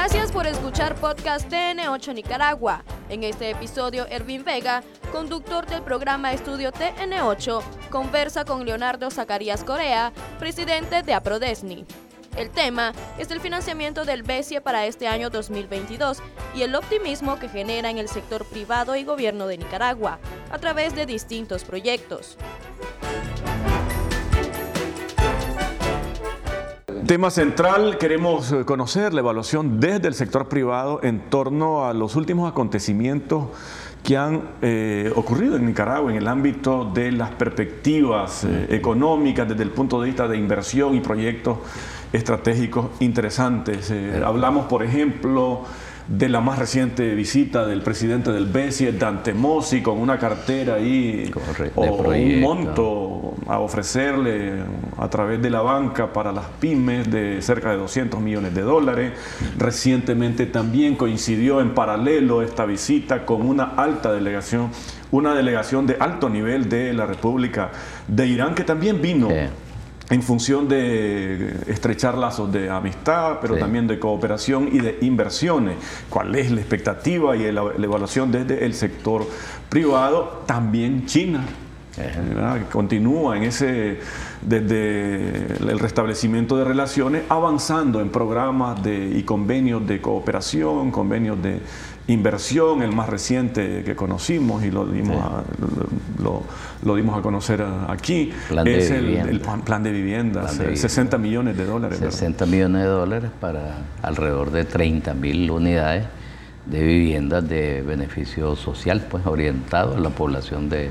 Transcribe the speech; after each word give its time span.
Gracias 0.00 0.30
por 0.30 0.46
escuchar 0.46 0.94
podcast 0.94 1.50
TN8 1.50 2.14
Nicaragua. 2.14 2.84
En 3.08 3.24
este 3.24 3.50
episodio, 3.50 4.06
Ervin 4.06 4.44
Vega, 4.44 4.84
conductor 5.10 5.66
del 5.66 5.82
programa 5.82 6.32
Estudio 6.32 6.70
TN8, 6.70 7.60
conversa 7.90 8.44
con 8.44 8.64
Leonardo 8.64 9.10
Zacarías 9.10 9.64
Corea, 9.64 10.12
presidente 10.38 11.02
de 11.02 11.14
APRODESNI. 11.14 11.84
El 12.36 12.50
tema 12.50 12.92
es 13.18 13.32
el 13.32 13.40
financiamiento 13.40 14.04
del 14.04 14.22
BESIE 14.22 14.60
para 14.60 14.86
este 14.86 15.08
año 15.08 15.30
2022 15.30 16.18
y 16.54 16.62
el 16.62 16.76
optimismo 16.76 17.40
que 17.40 17.48
genera 17.48 17.90
en 17.90 17.98
el 17.98 18.08
sector 18.08 18.46
privado 18.46 18.94
y 18.94 19.02
gobierno 19.02 19.48
de 19.48 19.58
Nicaragua 19.58 20.20
a 20.52 20.58
través 20.58 20.94
de 20.94 21.06
distintos 21.06 21.64
proyectos. 21.64 22.38
Tema 27.08 27.30
central, 27.30 27.96
queremos 27.96 28.52
eh, 28.52 28.66
conocer 28.66 29.14
la 29.14 29.20
evaluación 29.20 29.80
desde 29.80 30.08
el 30.08 30.14
sector 30.14 30.46
privado 30.46 31.00
en 31.02 31.30
torno 31.30 31.86
a 31.86 31.94
los 31.94 32.16
últimos 32.16 32.50
acontecimientos 32.50 33.46
que 34.04 34.18
han 34.18 34.50
eh, 34.60 35.10
ocurrido 35.16 35.56
en 35.56 35.64
Nicaragua 35.64 36.10
en 36.10 36.18
el 36.18 36.28
ámbito 36.28 36.84
de 36.84 37.10
las 37.12 37.30
perspectivas 37.30 38.44
eh, 38.44 38.66
económicas 38.68 39.48
desde 39.48 39.62
el 39.62 39.70
punto 39.70 39.98
de 40.02 40.08
vista 40.08 40.28
de 40.28 40.36
inversión 40.36 40.94
y 40.96 41.00
proyectos 41.00 41.56
estratégicos 42.12 42.88
interesantes. 43.00 43.90
hablamos, 44.22 44.66
por 44.66 44.82
ejemplo, 44.82 45.62
de 46.08 46.28
la 46.30 46.40
más 46.40 46.58
reciente 46.58 47.14
visita 47.14 47.66
del 47.66 47.82
presidente 47.82 48.32
del 48.32 48.46
BESI, 48.46 48.92
Dante 48.92 49.34
Mossi, 49.34 49.82
con 49.82 49.98
una 49.98 50.18
cartera 50.18 50.74
ahí 50.74 51.30
o 51.74 51.82
un 51.82 52.40
monto 52.40 53.34
a 53.46 53.60
ofrecerle 53.60 54.54
a 54.96 55.08
través 55.10 55.42
de 55.42 55.50
la 55.50 55.60
banca 55.60 56.12
para 56.12 56.32
las 56.32 56.46
pymes 56.60 57.10
de 57.10 57.42
cerca 57.42 57.70
de 57.70 57.76
200 57.76 58.20
millones 58.20 58.54
de 58.54 58.62
dólares. 58.62 59.12
Recientemente 59.58 60.46
también 60.46 60.96
coincidió 60.96 61.60
en 61.60 61.74
paralelo 61.74 62.42
esta 62.42 62.64
visita 62.64 63.26
con 63.26 63.46
una 63.46 63.74
alta 63.76 64.10
delegación, 64.10 64.70
una 65.10 65.34
delegación 65.34 65.86
de 65.86 65.96
alto 66.00 66.30
nivel 66.30 66.70
de 66.70 66.94
la 66.94 67.04
República 67.04 67.70
de 68.06 68.26
Irán 68.26 68.54
que 68.54 68.64
también 68.64 69.02
vino 69.02 69.28
en 70.10 70.22
función 70.22 70.68
de 70.68 71.54
estrechar 71.66 72.16
lazos 72.16 72.50
de 72.50 72.70
amistad, 72.70 73.38
pero 73.40 73.56
también 73.56 73.86
de 73.86 73.98
cooperación 73.98 74.68
y 74.72 74.78
de 74.78 74.98
inversiones. 75.02 75.76
¿Cuál 76.08 76.34
es 76.34 76.50
la 76.50 76.60
expectativa 76.60 77.36
y 77.36 77.50
la, 77.52 77.62
evaluación 77.76 78.32
desde 78.32 78.64
el 78.64 78.74
sector 78.74 79.26
privado? 79.68 80.44
También 80.46 81.04
China. 81.04 81.44
continúa 82.72 83.36
en 83.36 83.42
ese 83.42 83.98
desde 84.40 85.56
el 85.58 85.78
restablecimiento 85.78 86.56
de 86.56 86.64
relaciones 86.64 87.24
avanzando 87.28 88.00
en 88.00 88.08
programas 88.08 88.82
de, 88.82 89.10
y 89.16 89.24
convenios 89.24 89.84
de 89.86 90.00
cooperación 90.00 90.92
convenios 90.92 91.42
de 91.42 91.60
inversión, 92.08 92.82
el 92.82 92.92
más 92.92 93.08
reciente 93.08 93.84
que 93.84 93.94
conocimos 93.94 94.64
y 94.64 94.70
lo 94.70 94.86
dimos, 94.86 95.16
a, 95.22 95.44
lo, 96.22 96.96
dimos 96.96 97.18
a 97.18 97.22
conocer 97.22 97.64
aquí, 97.86 98.32
es 98.64 98.90
el, 98.90 99.40
plan 99.64 99.82
de 99.82 99.92
vivienda, 99.92 100.48
60 100.48 101.18
millones 101.18 101.56
de 101.56 101.64
dólares. 101.64 101.98
60 101.98 102.46
millones 102.46 102.82
de 102.82 102.88
dólares 102.88 103.30
para 103.40 103.82
alrededor 104.02 104.50
de 104.50 104.64
30 104.64 105.14
mil 105.14 105.50
unidades 105.50 106.06
de 106.64 106.82
viviendas 106.82 107.46
de 107.48 107.82
beneficio 107.82 108.56
social, 108.56 109.06
pues 109.08 109.26
orientado 109.26 109.96
a 109.96 110.00
la 110.00 110.10
población 110.10 110.70
de, 110.70 110.90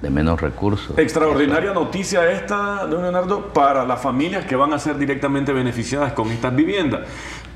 de 0.00 0.10
menos 0.10 0.40
recursos. 0.40 0.96
Extraordinaria 0.96 1.72
noticia 1.72 2.30
esta, 2.30 2.86
don 2.86 3.02
Leonardo, 3.02 3.52
para 3.52 3.84
las 3.84 4.00
familias 4.00 4.44
que 4.44 4.54
van 4.54 4.72
a 4.72 4.78
ser 4.78 4.96
directamente 4.96 5.52
beneficiadas 5.52 6.12
con 6.12 6.30
estas 6.30 6.54
viviendas. 6.54 7.00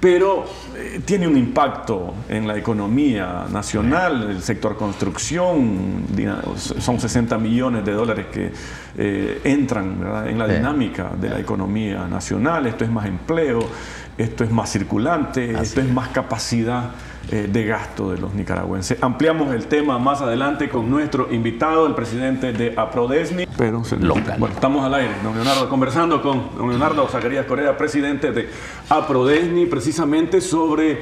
Pero 0.01 0.45
eh, 0.77 1.01
tiene 1.05 1.29
un 1.29 1.37
impacto 1.37 2.15
en 2.29 2.49
la 2.49 2.59
economía 2.59 3.47
nacional, 3.53 4.31
el 4.31 4.43
sector 4.43 4.77
construcción, 4.77 6.07
son 6.57 6.99
60 6.99 7.39
millones 7.39 7.85
de 7.85 7.93
dólares 7.93 8.27
que 8.33 8.51
eh, 8.99 9.41
entran 9.45 10.27
en 10.27 10.39
la 10.39 10.49
dinámica 10.49 11.13
de 11.21 11.31
la 11.31 11.39
economía 11.39 12.09
nacional, 12.09 12.67
esto 12.67 12.83
es 12.83 12.91
más 12.91 13.07
empleo, 13.07 13.61
esto 14.19 14.43
es 14.43 14.51
más 14.51 14.73
circulante, 14.73 15.53
esto 15.53 15.81
es 15.81 15.89
más 15.89 16.09
capacidad 16.09 16.91
eh, 17.31 17.49
de 17.51 17.65
gasto 17.65 18.11
de 18.11 18.19
los 18.19 18.35
nicaragüenses. 18.35 19.03
Ampliamos 19.03 19.55
el 19.55 19.67
tema 19.67 19.99
más 19.99 20.21
adelante 20.21 20.69
con 20.69 20.91
nuestro 20.91 21.33
invitado, 21.33 21.87
el 21.87 21.95
presidente 21.95 22.53
de 22.53 22.75
APRODESNI. 22.77 23.47
Pero 23.57 23.83
Bueno, 24.39 24.55
estamos 24.55 24.85
al 24.85 24.95
aire, 24.95 25.15
don 25.23 25.35
Leonardo, 25.35 25.69
conversando 25.69 26.21
con 26.21 26.57
don 26.57 26.69
Leonardo 26.69 27.07
Zacarías 27.09 27.47
Correa, 27.47 27.77
presidente 27.77 28.33
de 28.33 28.49
APRODESNI, 28.89 29.67
precisamente 29.67 30.41
sobre 30.41 31.01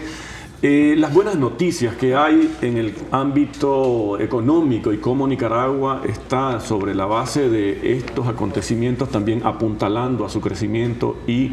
eh, 0.62 0.94
las 0.98 1.14
buenas 1.14 1.36
noticias 1.36 1.94
que 1.94 2.14
hay 2.14 2.54
en 2.60 2.76
el 2.76 2.94
ámbito 3.12 4.20
económico 4.20 4.92
y 4.92 4.98
cómo 4.98 5.26
Nicaragua 5.26 6.02
está 6.06 6.60
sobre 6.60 6.94
la 6.94 7.06
base 7.06 7.48
de 7.48 7.97
estos 7.97 8.28
acontecimientos 8.28 9.08
también 9.08 9.41
apuntalando 9.42 10.26
a 10.26 10.28
su 10.28 10.42
crecimiento 10.42 11.16
y 11.26 11.52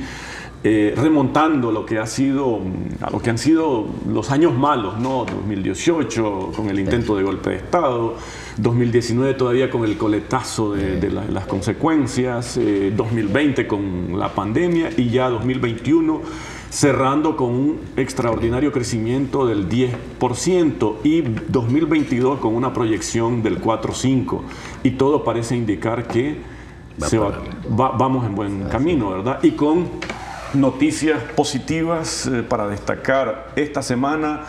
eh, 0.63 0.93
remontando 0.97 1.71
lo 1.71 1.85
que 1.85 1.99
ha 1.99 2.07
sido 2.07 2.59
a 3.01 3.11
lo 3.11 3.19
que 3.19 3.29
han 3.29 3.37
sido 3.37 3.85
los 4.11 4.31
años 4.31 4.55
malos, 4.55 4.97
¿no? 4.97 5.23
2018 5.23 6.51
con 6.55 6.69
el 6.69 6.79
intento 6.79 7.15
de 7.15 7.23
golpe 7.23 7.51
de 7.51 7.55
Estado, 7.57 8.15
2019 8.57 9.35
todavía 9.35 9.69
con 9.69 9.85
el 9.85 9.97
coletazo 9.97 10.73
de, 10.73 11.11
las 11.11 11.45
consecuencias, 11.45 12.59
2020 12.59 13.61
eh, 13.61 13.67
con 13.67 14.17
la 14.17 14.29
pandemia 14.29 14.89
y 14.97 15.09
ya 15.09 15.29
2021 15.29 16.21
cerrando 16.69 17.37
con 17.37 17.51
un 17.51 17.79
extraordinario 17.95 18.71
crecimiento 18.71 19.45
del 19.45 19.69
10% 19.69 20.95
y 21.03 21.21
2022 21.21 22.39
con 22.39 22.55
una 22.55 22.73
proyección 22.73 23.43
del 23.43 23.61
4-5 23.61 24.41
y 24.83 24.91
todo 24.91 25.23
parece 25.23 25.55
indicar 25.55 26.07
que 26.07 26.37
vamos 27.69 28.25
en 28.25 28.35
buen 28.35 28.63
camino, 28.65 29.11
¿verdad? 29.11 29.39
Y 29.43 29.51
con 29.51 29.85
noticias 30.53 31.21
positivas 31.35 32.27
eh, 32.27 32.43
para 32.43 32.67
destacar 32.67 33.51
esta 33.55 33.81
semana. 33.81 34.43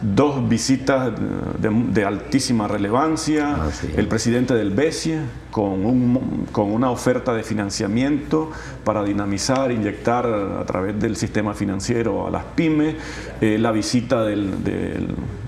Dos 0.00 0.48
visitas 0.48 1.12
de, 1.58 2.04
altísima 2.04 2.66
relevancia. 2.66 3.56
Ah, 3.58 3.70
el 3.96 4.08
presidente 4.08 4.54
del 4.54 4.70
BESIE 4.70 5.20
con, 5.50 5.84
un, 5.84 6.46
con 6.52 6.72
una 6.72 6.90
oferta 6.90 7.34
de 7.34 7.42
financiamiento 7.42 8.50
para 8.84 9.04
dinamizar, 9.04 9.72
inyectar 9.72 10.26
a 10.26 10.64
través 10.64 10.98
del 11.00 11.16
sistema 11.16 11.54
financiero 11.54 12.26
a 12.26 12.30
las 12.30 12.44
pymes. 12.44 12.96
Eh, 13.40 13.58
la 13.58 13.72
visita 13.72 14.24
del, 14.24 14.62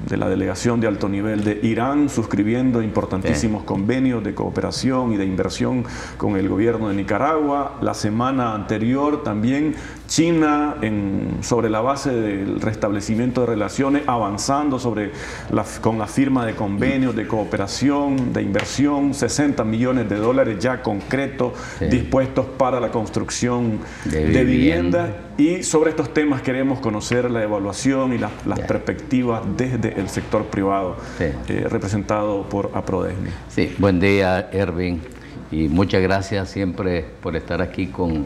de 0.08 0.16
la 0.16 0.28
delegación 0.28 0.80
de 0.80 0.88
alto 0.88 1.08
nivel 1.08 1.44
de 1.44 1.60
Irán 1.62 2.08
suscribiendo 2.08 2.82
importantísimos 2.82 3.62
convenios 3.64 4.22
de 4.22 4.34
cooperación 4.34 5.12
y 5.12 5.16
de 5.16 5.24
inversión 5.24 5.84
con 6.16 6.36
el 6.36 6.48
gobierno 6.48 6.88
de 6.88 6.94
Nicaragua. 6.94 7.78
La 7.80 7.94
semana 7.94 8.54
anterior 8.54 9.22
también 9.22 9.74
China 10.08 10.76
en, 10.82 11.38
sobre 11.40 11.70
la 11.70 11.80
base 11.80 12.10
del 12.10 12.60
restablecimiento 12.60 13.42
de 13.42 13.46
relaciones 13.46 14.02
avanzando 14.06 14.78
sobre 14.78 15.12
la, 15.50 15.64
con 15.80 15.98
la 15.98 16.06
firma 16.06 16.44
de 16.44 16.54
convenios 16.54 17.16
de 17.16 17.26
cooperación, 17.26 18.32
de 18.32 18.42
inversión, 18.42 19.14
60 19.14 19.64
millones 19.64 19.91
de 19.92 20.16
dólares 20.16 20.58
ya 20.58 20.82
concretos 20.82 21.52
dispuestos 21.80 22.46
para 22.46 22.80
la 22.80 22.90
construcción 22.90 23.80
de, 24.04 24.44
viviendas 24.44 25.10
y 25.36 25.62
sobre 25.62 25.90
estos 25.90 26.12
temas 26.14 26.42
queremos 26.42 26.80
conocer 26.80 27.30
la 27.30 27.42
evaluación 27.42 28.12
y 28.12 28.18
las 28.18 28.60
perspectivas 28.66 29.42
desde 29.56 29.98
el 30.00 30.08
sector 30.08 30.44
privado, 30.44 30.96
eh, 31.20 31.66
representado 31.68 32.48
por 32.48 32.70
APRODESNI. 32.74 33.30
Sí, 33.48 33.74
buen 33.78 34.00
día, 34.00 34.48
Erwin, 34.52 35.00
y 35.50 35.68
muchas 35.68 36.02
gracias 36.02 36.50
siempre 36.50 37.04
por 37.20 37.36
estar 37.36 37.60
aquí 37.60 37.88
con 37.88 38.24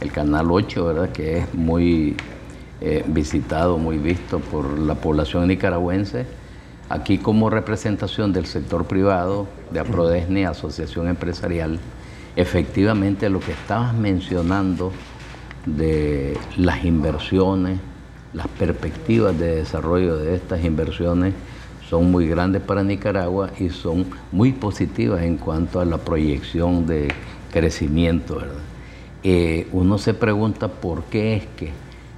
el 0.00 0.12
Canal 0.12 0.50
8, 0.50 0.86
¿verdad? 0.86 1.10
que 1.10 1.38
es 1.38 1.54
muy 1.54 2.16
eh, 2.80 3.04
visitado, 3.06 3.78
muy 3.78 3.98
visto 3.98 4.40
por 4.40 4.78
la 4.78 4.94
población 4.94 5.46
nicaragüense. 5.48 6.26
Aquí 6.92 7.16
como 7.16 7.48
representación 7.48 8.34
del 8.34 8.44
sector 8.44 8.84
privado, 8.84 9.48
de 9.70 9.80
APRODESNI, 9.80 10.44
Asociación 10.44 11.08
Empresarial, 11.08 11.80
efectivamente 12.36 13.30
lo 13.30 13.40
que 13.40 13.52
estabas 13.52 13.94
mencionando 13.94 14.92
de 15.64 16.36
las 16.58 16.84
inversiones, 16.84 17.78
las 18.34 18.46
perspectivas 18.46 19.38
de 19.38 19.56
desarrollo 19.56 20.18
de 20.18 20.34
estas 20.34 20.62
inversiones 20.66 21.32
son 21.88 22.10
muy 22.10 22.28
grandes 22.28 22.60
para 22.60 22.84
Nicaragua 22.84 23.48
y 23.58 23.70
son 23.70 24.04
muy 24.30 24.52
positivas 24.52 25.22
en 25.22 25.38
cuanto 25.38 25.80
a 25.80 25.86
la 25.86 25.96
proyección 25.96 26.86
de 26.86 27.10
crecimiento. 27.50 28.38
Eh, 29.22 29.66
uno 29.72 29.96
se 29.96 30.12
pregunta 30.12 30.68
por 30.68 31.04
qué 31.04 31.36
es 31.36 31.46
que 31.56 31.72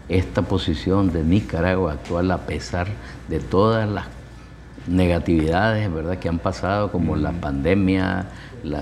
esta 0.09 0.43
posición 0.43 1.13
de 1.13 1.23
Nicaragua 1.23 1.93
actual, 1.93 2.33
a 2.33 2.39
pesar 2.39 2.89
de 3.29 3.39
todas 3.39 3.89
las 3.89 4.14
negatividades 4.87 5.93
¿verdad? 5.93 6.19
que 6.19 6.29
han 6.29 6.39
pasado, 6.39 6.93
como 6.93 7.17
la 7.17 7.33
pandemia, 7.33 8.27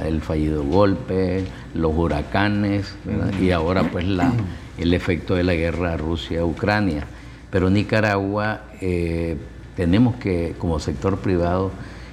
el 0.05 0.21
fallido 0.21 0.65
golpe, 0.65 1.45
los 1.75 1.93
huracanes 1.97 2.95
y 3.41 3.51
ahora 3.51 3.85
pues 3.85 4.07
la, 4.07 4.33
el 4.79 4.95
efecto 4.95 5.35
de 5.35 5.45
la 5.45 5.55
guerra 5.55 5.97
Rusia-Ucrania. 5.97 7.05
Pero 7.51 7.69
Nicaragua 7.71 8.63
eh, 8.81 9.37
tenemos 9.77 10.17
que, 10.17 10.55
como 10.59 10.79
sector 10.81 11.19
privado, 11.19 11.71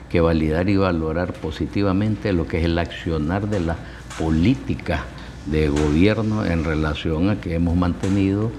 que 0.09 0.21
validar 0.21 0.69
y 0.69 0.77
valorar 0.77 1.33
positivamente 1.33 2.33
lo 2.33 2.47
que 2.47 2.57
es 2.57 2.65
el 2.65 2.77
accionar 2.77 3.47
de 3.47 3.59
la 3.59 3.77
política 4.17 5.05
de 5.45 5.69
gobierno 5.69 6.45
en 6.45 6.63
relación 6.63 7.29
a 7.29 7.39
que 7.39 7.55
hemos 7.55 7.75
mantenido 7.75 8.51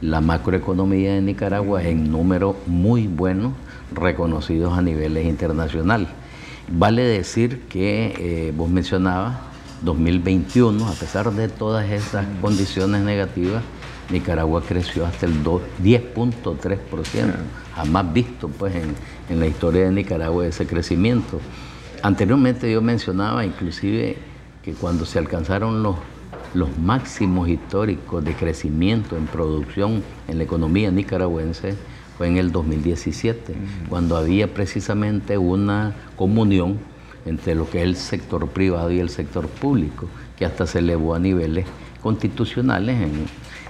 la 0.00 0.20
macroeconomía 0.20 1.14
de 1.14 1.22
Nicaragua 1.22 1.82
en 1.82 2.10
números 2.10 2.56
muy 2.66 3.06
buenos, 3.06 3.52
reconocidos 3.94 4.76
a 4.76 4.82
niveles 4.82 5.26
internacionales. 5.26 6.08
Vale 6.68 7.02
decir 7.02 7.62
que 7.68 8.14
eh, 8.18 8.52
vos 8.56 8.68
mencionabas 8.68 9.36
2021, 9.82 10.86
a 10.86 10.92
pesar 10.92 11.32
de 11.32 11.48
todas 11.48 11.90
esas 11.90 12.26
condiciones 12.40 13.02
negativas, 13.02 13.62
Nicaragua 14.10 14.62
creció 14.66 15.06
hasta 15.06 15.26
el 15.26 15.42
10.3%, 15.42 17.34
jamás 17.74 18.12
visto 18.12 18.48
pues 18.48 18.74
en, 18.74 19.38
la 19.38 19.46
historia 19.46 19.84
de 19.84 19.92
Nicaragua 19.92 20.46
ese 20.46 20.66
crecimiento. 20.66 21.40
Anteriormente 22.02 22.70
yo 22.70 22.80
mencionaba 22.80 23.44
inclusive 23.44 24.16
que 24.62 24.74
cuando 24.74 25.04
se 25.04 25.18
alcanzaron 25.18 25.82
los, 25.82 25.96
los 26.56 26.78
máximos 26.78 27.48
históricos 27.48 28.24
de 28.24 28.34
crecimiento 28.34 29.16
en 29.16 29.26
producción 29.26 30.02
en 30.26 30.38
la 30.38 30.44
economía 30.44 30.90
nicaragüense, 30.90 31.74
fue 32.16 32.28
en 32.28 32.38
el 32.38 32.50
2017, 32.50 33.54
cuando 33.90 34.16
había 34.16 34.52
precisamente 34.52 35.36
una 35.36 35.94
comunión 36.16 36.78
entre 37.26 37.54
lo 37.54 37.68
que 37.68 37.82
es 37.82 37.84
el 37.84 37.96
sector 37.96 38.48
privado 38.48 38.90
y 38.90 39.00
el 39.00 39.10
sector 39.10 39.48
público, 39.48 40.08
que 40.38 40.46
hasta 40.46 40.66
se 40.66 40.78
elevó 40.78 41.14
a 41.14 41.18
niveles 41.18 41.66
constitucionales 42.02 43.02
en, 43.02 43.26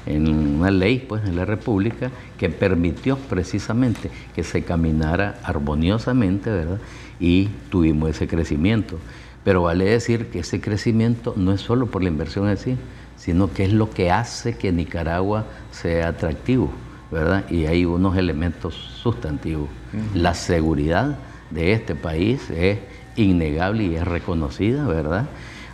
en 0.06 0.28
una 0.28 0.70
ley 0.70 1.04
pues, 1.08 1.24
en 1.24 1.34
la 1.34 1.44
República 1.44 2.12
que 2.38 2.50
permitió 2.50 3.16
precisamente 3.16 4.10
que 4.34 4.44
se 4.44 4.62
caminara 4.62 5.40
armoniosamente, 5.42 6.50
¿verdad? 6.50 6.78
Y 7.18 7.48
tuvimos 7.68 8.10
ese 8.10 8.28
crecimiento. 8.28 8.98
Pero 9.46 9.62
vale 9.62 9.84
decir 9.84 10.26
que 10.26 10.40
ese 10.40 10.60
crecimiento 10.60 11.32
no 11.36 11.52
es 11.52 11.60
solo 11.60 11.86
por 11.86 12.02
la 12.02 12.08
inversión 12.08 12.48
en 12.48 12.56
sí, 12.56 12.76
sino 13.16 13.52
que 13.52 13.62
es 13.62 13.72
lo 13.72 13.90
que 13.90 14.10
hace 14.10 14.56
que 14.56 14.72
Nicaragua 14.72 15.44
sea 15.70 16.08
atractivo, 16.08 16.72
¿verdad? 17.12 17.48
Y 17.48 17.66
hay 17.66 17.84
unos 17.84 18.16
elementos 18.16 18.74
sustantivos. 18.74 19.68
La 20.14 20.34
seguridad 20.34 21.16
de 21.50 21.74
este 21.74 21.94
país 21.94 22.50
es 22.50 22.80
innegable 23.14 23.84
y 23.84 23.94
es 23.94 24.04
reconocida, 24.04 24.84
¿verdad? 24.88 25.26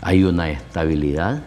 Hay 0.02 0.22
una 0.24 0.50
estabilidad 0.50 1.42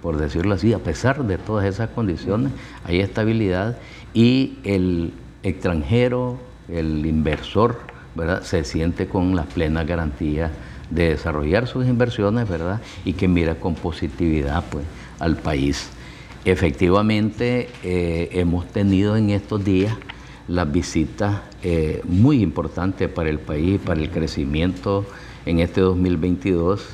por 0.00 0.16
decirlo 0.16 0.54
así, 0.54 0.72
a 0.72 0.78
pesar 0.78 1.24
de 1.24 1.36
todas 1.36 1.66
esas 1.66 1.90
condiciones, 1.90 2.52
hay 2.84 3.00
estabilidad 3.00 3.76
y 4.14 4.56
el 4.64 5.12
extranjero, 5.42 6.38
el 6.68 7.04
inversor, 7.04 7.80
¿verdad? 8.14 8.42
se 8.44 8.64
siente 8.64 9.08
con 9.08 9.34
la 9.34 9.42
plena 9.42 9.84
garantía 9.84 10.52
de 10.90 11.10
desarrollar 11.10 11.66
sus 11.66 11.86
inversiones, 11.86 12.48
¿verdad? 12.48 12.80
Y 13.04 13.14
que 13.14 13.28
mira 13.28 13.56
con 13.56 13.74
positividad 13.74 14.64
pues, 14.70 14.84
al 15.18 15.36
país. 15.36 15.90
Efectivamente, 16.44 17.68
eh, 17.82 18.28
hemos 18.32 18.66
tenido 18.68 19.16
en 19.16 19.30
estos 19.30 19.64
días 19.64 19.96
las 20.48 20.70
visitas 20.70 21.40
eh, 21.62 22.00
muy 22.04 22.40
importantes 22.40 23.08
para 23.08 23.30
el 23.30 23.40
país, 23.40 23.80
para 23.84 24.00
el 24.00 24.10
crecimiento 24.10 25.04
en 25.44 25.58
este 25.58 25.80
2022 25.80 26.86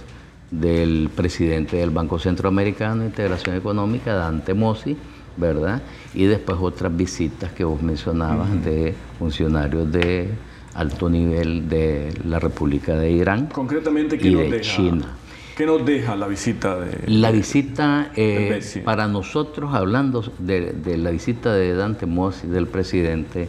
del 0.51 1.11
presidente 1.15 1.77
del 1.77 1.91
Banco 1.91 2.19
Centroamericano 2.19 3.03
de 3.03 3.07
Integración 3.09 3.57
Económica, 3.57 4.15
Dante 4.15 4.55
Mossi, 4.55 4.97
¿verdad? 5.37 5.83
Y 6.15 6.25
después 6.25 6.59
otras 6.61 6.95
visitas 6.95 7.53
que 7.53 7.65
vos 7.65 7.83
mencionabas 7.83 8.63
de 8.65 8.95
funcionarios 9.19 9.91
de 9.91 10.31
alto 10.75 11.09
nivel 11.09 11.69
de 11.69 12.13
la 12.25 12.39
República 12.39 12.95
de 12.97 13.11
Irán 13.11 13.47
Concretamente, 13.47 14.19
¿qué 14.19 14.29
y 14.29 14.35
nos 14.35 14.43
de 14.45 14.51
deja, 14.51 14.63
China. 14.63 15.17
¿Qué 15.57 15.67
nos 15.67 15.85
deja 15.85 16.17
la 16.17 16.27
visita 16.27 16.79
de 16.79 17.09
La 17.09 17.31
visita, 17.31 18.11
eh, 18.17 18.49
Messi. 18.51 18.81
para 18.81 19.07
nosotros, 19.07 19.75
hablando 19.75 20.25
de, 20.39 20.73
de 20.73 20.97
la 20.97 21.11
visita 21.11 21.53
de 21.53 21.75
Dante 21.75 22.07
Mossi, 22.07 22.47
del 22.47 22.67
presidente, 22.67 23.49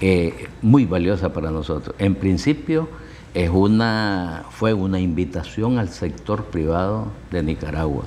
eh, 0.00 0.48
muy 0.60 0.84
valiosa 0.84 1.32
para 1.32 1.50
nosotros. 1.50 1.94
En 1.98 2.14
principio, 2.16 2.88
es 3.32 3.48
una, 3.50 4.44
fue 4.50 4.74
una 4.74 5.00
invitación 5.00 5.78
al 5.78 5.88
sector 5.88 6.44
privado 6.46 7.08
de 7.30 7.42
Nicaragua, 7.42 8.04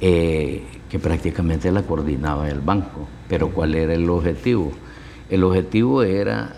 eh, 0.00 0.64
que 0.88 0.98
prácticamente 0.98 1.70
la 1.72 1.82
coordinaba 1.82 2.48
el 2.48 2.60
banco. 2.60 3.08
Pero 3.28 3.50
¿cuál 3.50 3.74
era 3.74 3.94
el 3.94 4.08
objetivo? 4.08 4.72
El 5.28 5.44
objetivo 5.44 6.02
era 6.04 6.56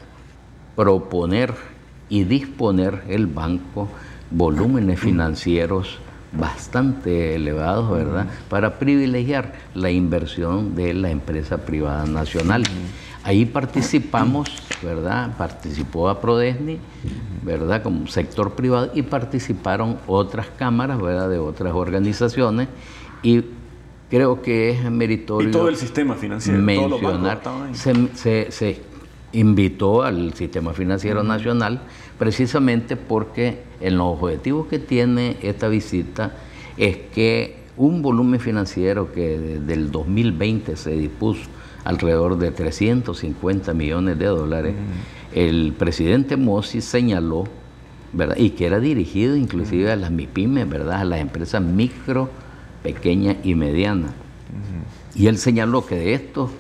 proponer 0.77 1.55
y 2.09 2.25
disponer 2.25 3.03
el 3.09 3.27
banco 3.27 3.89
volúmenes 4.31 5.01
financieros 5.01 5.99
bastante 6.39 7.35
elevados, 7.35 7.91
¿verdad? 7.91 8.27
Para 8.49 8.79
privilegiar 8.79 9.53
la 9.75 9.91
inversión 9.91 10.75
de 10.75 10.95
la 10.95 11.11
empresa 11.11 11.59
privada 11.59 12.07
nacional. 12.07 12.65
Ahí 13.23 13.45
participamos, 13.45 14.49
¿verdad? 14.83 15.37
Participó 15.37 16.09
a 16.09 16.21
Prodesni, 16.21 16.79
¿verdad? 17.45 17.83
Como 17.83 18.07
sector 18.07 18.53
privado 18.55 18.91
y 18.95 19.03
participaron 19.03 19.99
otras 20.07 20.47
cámaras, 20.59 21.01
¿verdad? 21.01 21.29
De 21.29 21.39
otras 21.39 21.75
organizaciones 21.75 22.69
y 23.23 23.45
creo 24.11 24.41
que 24.43 24.71
es 24.71 24.91
meritorio 24.91 25.49
y 25.49 25.53
todo 25.53 25.69
el 25.69 25.77
sistema 25.77 26.15
financiero, 26.15 26.59
mencionar, 26.63 27.41
se, 27.75 28.17
se- 28.17 28.51
se 28.51 28.92
invitó 29.33 30.03
al 30.03 30.35
sistema 30.35 30.73
financiero 30.73 31.23
nacional 31.23 31.81
precisamente 32.19 32.97
porque 32.97 33.63
en 33.81 33.99
los 33.99 34.21
objetivos 34.21 34.67
que 34.67 34.79
tiene 34.79 35.37
esta 35.43 35.69
visita 35.69 36.37
es 36.77 36.97
que 37.15 37.63
un 37.77 38.03
volumen 38.03 38.39
financiero 38.39 39.13
que 39.13 39.39
desde 39.39 39.73
el 39.73 39.91
2020 39.91 40.77
se 40.77 40.91
dispuso 40.93 41.43
alrededor 41.85 42.39
de 42.39 42.51
350 42.51 43.73
millones 43.75 44.19
de 44.19 44.27
dólares, 44.27 44.75
el 45.35 45.73
presidente 45.77 46.37
Mossi 46.37 46.81
señaló, 46.81 47.45
¿verdad? 48.13 48.37
Y 48.37 48.51
que 48.51 48.67
era 48.67 48.79
dirigido 48.79 49.35
inclusive 49.37 49.91
a 49.91 49.97
las 49.97 50.11
MIPIMES, 50.11 50.69
¿verdad? 50.69 51.01
A 51.01 51.05
las 51.05 51.21
empresas 51.21 51.63
micro, 51.63 52.29
pequeñas 52.83 53.37
y 53.43 53.55
medianas. 53.55 54.13
Y 55.15 55.27
él 55.27 55.39
señaló 55.39 55.87
que 55.87 55.97
de 55.97 56.15
estos 56.15 56.51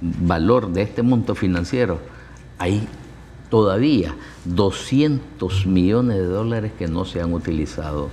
valor 0.00 0.72
de 0.72 0.82
este 0.82 1.02
monto 1.02 1.34
financiero 1.34 2.00
hay 2.62 2.86
todavía 3.50 4.14
200 4.44 5.66
millones 5.66 6.18
de 6.18 6.26
dólares 6.26 6.72
que 6.78 6.86
no 6.86 7.04
se 7.04 7.20
han 7.20 7.32
utilizado. 7.32 8.08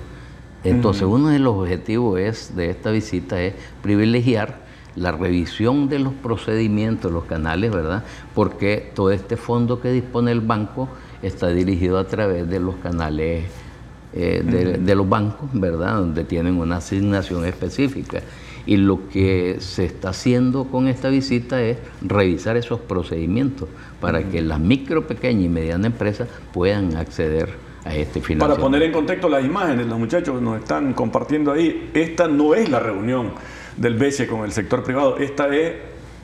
Entonces, 0.63 1.03
uno 1.03 1.29
de 1.29 1.39
los 1.39 1.55
objetivos 1.55 2.19
es, 2.19 2.55
de 2.55 2.69
esta 2.69 2.91
visita 2.91 3.41
es 3.41 3.53
privilegiar 3.81 4.67
la 4.95 5.11
revisión 5.11 5.87
de 5.87 5.99
los 5.99 6.13
procedimientos, 6.13 7.11
los 7.11 7.23
canales, 7.25 7.71
¿verdad? 7.71 8.03
Porque 8.33 8.91
todo 8.93 9.11
este 9.11 9.37
fondo 9.37 9.79
que 9.79 9.91
dispone 9.91 10.31
el 10.31 10.41
banco 10.41 10.89
está 11.21 11.47
dirigido 11.49 11.97
a 11.99 12.05
través 12.05 12.49
de 12.49 12.59
los 12.59 12.75
canales 12.77 13.45
eh, 14.13 14.43
de, 14.43 14.77
de 14.79 14.95
los 14.95 15.07
bancos, 15.07 15.47
¿verdad? 15.53 15.99
Donde 15.99 16.23
tienen 16.23 16.57
una 16.57 16.77
asignación 16.77 17.45
específica. 17.45 18.21
Y 18.69 18.77
lo 18.77 19.09
que 19.09 19.55
se 19.61 19.83
está 19.85 20.09
haciendo 20.09 20.65
con 20.65 20.87
esta 20.87 21.09
visita 21.09 21.59
es 21.59 21.77
revisar 22.03 22.55
esos 22.55 22.79
procedimientos 22.79 23.67
para 23.99 24.21
que 24.29 24.43
las 24.43 24.59
micro, 24.59 25.07
pequeñas 25.07 25.45
y 25.45 25.49
medianas 25.49 25.87
empresas 25.87 26.27
puedan 26.53 26.95
acceder 26.95 27.49
a 27.83 27.95
este 27.95 28.19
Para 28.19 28.27
financiamiento. 28.27 28.61
poner 28.61 28.83
en 28.83 28.91
contexto 28.91 29.27
las 29.27 29.43
imágenes, 29.43 29.87
los 29.87 29.97
muchachos 29.97 30.39
nos 30.39 30.59
están 30.59 30.93
compartiendo 30.93 31.51
ahí, 31.51 31.89
esta 31.95 32.27
no 32.27 32.53
es 32.53 32.69
la 32.69 32.79
reunión 32.79 33.31
del 33.75 33.95
BCE 33.95 34.27
con 34.27 34.41
el 34.45 34.51
sector 34.51 34.83
privado, 34.83 35.17
esta 35.17 35.47
es 35.55 35.73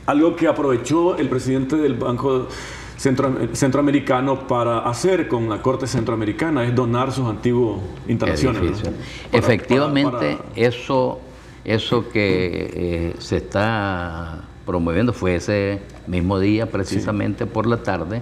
algo 0.06 0.36
que 0.36 0.48
aprovechó 0.48 1.18
el 1.18 1.28
presidente 1.28 1.78
del 1.78 1.96
Banco 1.96 2.48
Centro- 2.96 3.34
Centroamericano 3.54 4.48
para 4.48 4.88
hacer 4.88 5.28
con 5.28 5.50
la 5.50 5.64
Corte 5.64 5.88
Centroamericana, 5.88 6.64
es 6.64 6.76
donar 6.76 7.12
sus 7.12 7.26
antiguos 7.28 7.82
instalaciones. 8.08 8.82
Para- 8.84 8.94
Efectivamente, 9.32 10.12
para- 10.12 10.38
para- 10.38 10.50
eso, 10.56 11.22
eso 11.66 12.10
que 12.10 12.72
eh, 12.74 13.16
se 13.20 13.38
está 13.38 14.44
promoviendo 14.66 15.14
fue 15.14 15.36
ese 15.36 15.80
mismo 16.08 16.40
día, 16.40 16.72
precisamente 16.72 17.46
por 17.46 17.66
la 17.66 17.84
tarde, 17.84 18.22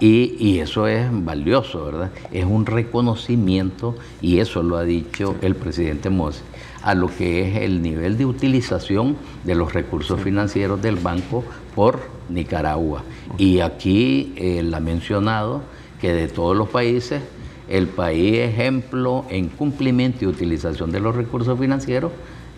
y, 0.00 0.34
y 0.38 0.58
eso 0.58 0.88
es 0.88 1.06
valioso, 1.10 1.84
¿verdad? 1.84 2.10
Es 2.32 2.44
un 2.44 2.66
reconocimiento, 2.66 3.94
y 4.20 4.38
eso 4.38 4.62
lo 4.62 4.76
ha 4.76 4.82
dicho 4.82 5.36
el 5.42 5.54
presidente 5.54 6.10
Mossi, 6.10 6.42
a 6.82 6.94
lo 6.94 7.06
que 7.06 7.48
es 7.48 7.62
el 7.62 7.82
nivel 7.82 8.18
de 8.18 8.26
utilización 8.26 9.16
de 9.44 9.54
los 9.54 9.72
recursos 9.72 10.20
financieros 10.20 10.82
del 10.82 10.96
banco 10.96 11.44
por 11.76 12.00
Nicaragua. 12.28 13.04
Y 13.38 13.60
aquí 13.60 14.32
él 14.36 14.74
ha 14.74 14.80
mencionado 14.80 15.62
que 16.00 16.12
de 16.12 16.26
todos 16.26 16.56
los 16.56 16.68
países, 16.68 17.22
el 17.68 17.86
país 17.86 18.38
ejemplo 18.38 19.24
en 19.30 19.48
cumplimiento 19.48 20.24
y 20.24 20.28
utilización 20.28 20.90
de 20.90 20.98
los 20.98 21.14
recursos 21.14 21.58
financieros 21.58 22.10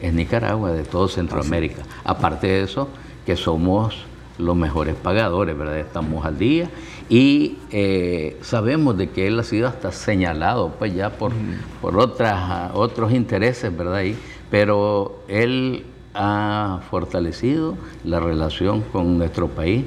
es 0.06 0.12
Nicaragua, 0.12 0.72
de 0.72 0.82
todo 0.82 1.08
Centroamérica. 1.08 1.82
Aparte 2.04 2.46
de 2.46 2.62
eso, 2.62 2.88
que 3.24 3.36
somos 3.36 4.04
los 4.38 4.56
mejores 4.56 4.94
pagadores, 4.96 5.56
¿verdad? 5.56 5.78
Estamos 5.78 6.24
al 6.26 6.38
día 6.38 6.68
y 7.08 7.58
eh, 7.70 8.38
sabemos 8.42 8.96
de 8.98 9.10
que 9.10 9.26
él 9.26 9.38
ha 9.38 9.44
sido 9.44 9.68
hasta 9.68 9.92
señalado, 9.92 10.72
pues 10.78 10.94
ya 10.94 11.10
por, 11.10 11.32
por 11.80 11.98
otras, 11.98 12.72
otros 12.74 13.12
intereses, 13.12 13.76
¿verdad? 13.76 14.02
pero 14.50 15.20
él 15.28 15.84
ha 16.14 16.80
fortalecido 16.90 17.76
la 18.04 18.20
relación 18.20 18.82
con 18.82 19.18
nuestro 19.18 19.48
país 19.48 19.84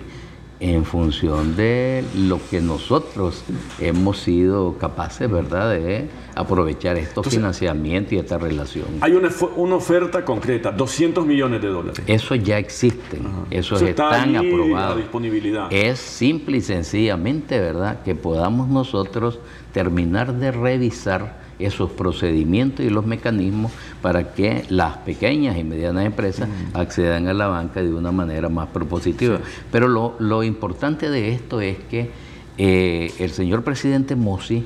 en 0.60 0.86
función 0.86 1.56
de 1.56 2.04
lo 2.16 2.40
que 2.50 2.62
nosotros 2.62 3.44
hemos 3.80 4.20
sido 4.20 4.78
capaces, 4.78 5.30
¿verdad?, 5.30 5.72
de 5.72 6.10
aprovechar 6.36 6.98
estos 6.98 7.28
financiamientos 7.28 8.14
y 8.14 8.18
esta 8.18 8.38
relación. 8.38 8.86
Hay 9.02 9.14
una, 9.14 9.30
una, 9.56 9.76
oferta 9.76 10.26
concreta, 10.26 10.72
200 10.72 11.26
millones 11.26 11.62
de 11.62 11.68
dólares. 11.68 12.02
Eso 12.08 12.36
ya 12.36 12.58
existen, 12.58 13.22
eso 13.52 13.76
están 13.76 14.36
aprobados. 14.36 14.98
disponibilidad. 14.98 15.68
Es 15.72 16.00
simple 16.00 16.58
y 16.58 16.62
sencillamente, 16.62 17.60
¿verdad?, 17.60 18.02
que 18.04 18.16
podamos 18.16 18.68
nosotros 18.68 19.40
terminar 19.74 20.34
de 20.34 20.52
revisar 20.52 21.47
esos 21.60 21.92
procedimientos 21.92 22.86
y 22.86 22.90
los 22.90 23.06
mecanismos 23.06 23.72
para 24.02 24.34
que 24.34 24.64
las 24.70 24.98
pequeñas 24.98 25.58
y 25.58 25.64
medianas 25.64 26.06
empresas 26.06 26.48
accedan 26.74 27.28
a 27.28 27.34
la 27.34 27.48
banca 27.48 27.82
de 27.82 27.94
una 27.94 28.12
manera 28.12 28.50
más 28.50 28.68
propositiva. 28.68 29.40
Pero 29.72 29.88
lo, 30.20 30.44
importante 30.44 31.10
de 31.10 31.34
esto 31.34 31.62
es 31.62 31.78
que 31.90 32.12
eh, 32.58 33.14
el 33.20 33.32
señor 33.32 33.64
presidente 33.64 34.16
Mossi 34.16 34.66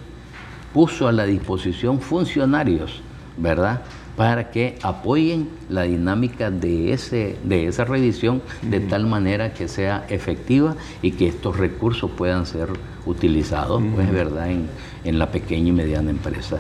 puso 0.74 1.08
a 1.08 1.12
la 1.12 1.26
disposición 1.26 2.00
funcionarios, 2.00 3.02
¿verdad? 3.38 3.82
para 4.18 4.52
que 4.52 4.78
apoyen 4.84 5.50
la 5.70 5.84
dinámica 5.84 6.52
de, 6.52 6.94
ese, 6.94 7.38
de 7.44 7.68
esa 7.68 7.86
revisión 7.86 8.42
de 8.62 8.80
tal 8.82 9.08
manera 9.08 9.54
que 9.54 9.68
sea 9.68 10.06
efectiva 10.10 10.76
y 11.02 11.12
que 11.14 11.28
estos 11.28 11.58
recursos 11.58 12.12
puedan 12.12 12.46
ser 12.46 12.70
utilizados, 13.06 13.82
pues, 13.96 14.12
¿verdad?, 14.12 14.52
en, 14.52 14.68
en 15.06 15.18
la 15.18 15.32
pequeña 15.32 15.70
y 15.70 15.72
mediana 15.72 16.12
empresa 16.12 16.60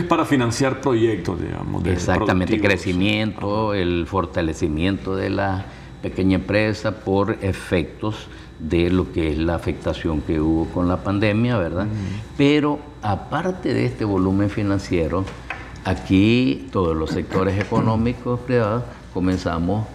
es 0.00 0.04
para 0.04 0.24
financiar 0.24 0.80
proyectos, 0.80 1.40
digamos. 1.40 1.84
Exactamente, 1.86 2.60
crecimiento, 2.60 3.74
el 3.74 4.06
fortalecimiento 4.06 5.14
de 5.16 5.30
la 5.30 5.66
pequeña 6.02 6.36
empresa 6.36 7.00
por 7.00 7.38
efectos 7.40 8.28
de 8.58 8.90
lo 8.90 9.12
que 9.12 9.32
es 9.32 9.38
la 9.38 9.54
afectación 9.54 10.20
que 10.20 10.40
hubo 10.40 10.66
con 10.66 10.88
la 10.88 10.98
pandemia, 10.98 11.56
¿verdad? 11.58 11.86
Pero 12.36 12.78
aparte 13.02 13.74
de 13.74 13.86
este 13.86 14.04
volumen 14.04 14.50
financiero, 14.50 15.24
aquí 15.84 16.68
todos 16.72 16.96
los 16.96 17.10
sectores 17.10 17.58
económicos 17.58 18.40
privados 18.40 18.84
comenzamos 19.12 19.86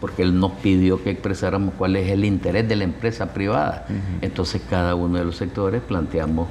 porque 0.00 0.22
él 0.22 0.38
nos 0.38 0.52
pidió 0.52 1.02
que 1.02 1.10
expresáramos 1.10 1.74
cuál 1.78 1.96
es 1.96 2.10
el 2.10 2.24
interés 2.24 2.68
de 2.68 2.76
la 2.76 2.84
empresa 2.84 3.32
privada. 3.32 3.86
Entonces 4.20 4.62
cada 4.68 4.94
uno 4.94 5.18
de 5.18 5.24
los 5.24 5.36
sectores 5.36 5.82
planteamos 5.82 6.48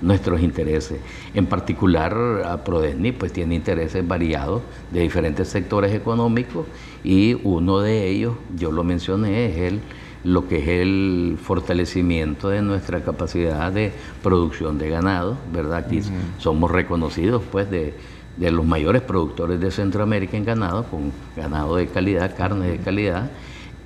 nuestros 0.00 0.40
intereses. 0.42 1.00
En 1.34 1.46
particular, 1.46 2.14
a 2.44 2.64
Prodesni 2.64 3.12
pues 3.12 3.32
tiene 3.32 3.54
intereses 3.54 4.06
variados 4.06 4.62
de 4.90 5.00
diferentes 5.00 5.48
sectores 5.48 5.92
económicos 5.92 6.66
y 7.04 7.34
uno 7.44 7.80
de 7.80 8.08
ellos, 8.08 8.34
yo 8.56 8.72
lo 8.72 8.84
mencioné, 8.84 9.46
es 9.46 9.56
el, 9.72 9.80
lo 10.24 10.48
que 10.48 10.58
es 10.58 10.68
el 10.68 11.38
fortalecimiento 11.40 12.48
de 12.48 12.62
nuestra 12.62 13.02
capacidad 13.02 13.72
de 13.72 13.92
producción 14.22 14.78
de 14.78 14.90
ganado, 14.90 15.36
¿verdad? 15.52 15.84
Aquí 15.86 16.00
somos 16.38 16.70
reconocidos 16.70 17.42
pues 17.50 17.70
de, 17.70 17.94
de 18.36 18.50
los 18.50 18.64
mayores 18.64 19.02
productores 19.02 19.60
de 19.60 19.70
Centroamérica 19.70 20.36
en 20.36 20.44
ganado, 20.44 20.84
con 20.84 21.12
ganado 21.36 21.76
de 21.76 21.86
calidad, 21.86 22.36
carne 22.36 22.68
de 22.68 22.78
calidad 22.78 23.30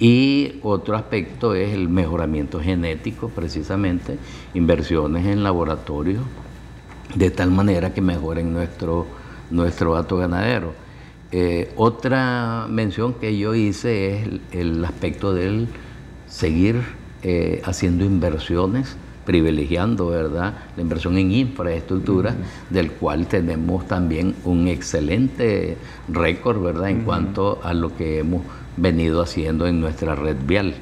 y 0.03 0.59
otro 0.65 0.97
aspecto 0.97 1.55
es 1.55 1.73
el 1.73 1.89
mejoramiento 1.89 2.59
genético, 2.59 3.29
precisamente, 3.29 4.19
inversiones 4.53 5.27
en 5.27 5.45
laboratorios, 5.45 6.25
de 7.15 7.31
tal 7.31 7.53
manera 7.53 7.95
que 7.95 8.01
mejoren 8.01 8.53
nuestro, 8.53 9.07
nuestro 9.53 9.95
dato 9.95 10.17
ganadero. 10.17 10.73
Eh, 11.31 11.73
otra 11.77 12.67
mención 12.69 13.15
que 13.15 13.39
yo 13.39 13.55
hice 13.55 14.17
es 14.17 14.41
el, 14.51 14.85
aspecto 14.85 15.35
del 15.35 15.69
seguir 16.27 16.83
eh, 17.23 17.63
haciendo 17.65 18.05
inversiones, 18.05 18.97
privilegiando 19.25 20.09
¿verdad? 20.09 20.55
la 20.75 20.83
inversión 20.83 21.17
en 21.17 21.31
infraestructura, 21.31 22.35
del 22.71 22.91
cual 22.91 23.29
tenemos 23.29 23.87
también 23.87 24.35
un 24.43 24.67
excelente 24.67 25.77
récord 26.09 26.61
¿verdad? 26.61 26.91
en 26.91 27.03
cuanto 27.03 27.61
a 27.63 27.73
lo 27.73 27.97
que 27.97 28.19
hemos 28.19 28.43
venido 28.77 29.23
haciendo 29.23 29.67
en 29.67 29.81
nuestra 29.81 30.15
red 30.15 30.37
vial. 30.47 30.75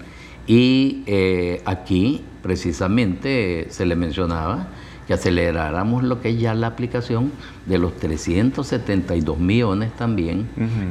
Y 0.47 1.02
eh, 1.06 1.62
aquí 1.64 2.23
precisamente 2.42 3.66
se 3.70 3.87
le 3.87 3.97
mencionaba 3.97 4.68
que 5.06 5.14
aceleráramos 5.14 6.04
lo 6.04 6.20
que 6.20 6.30
es 6.30 6.38
ya 6.38 6.54
la 6.54 6.68
aplicación 6.68 7.32
de 7.66 7.78
los 7.78 7.97
372 7.97 9.38
millones 9.38 9.90
también 9.97 10.47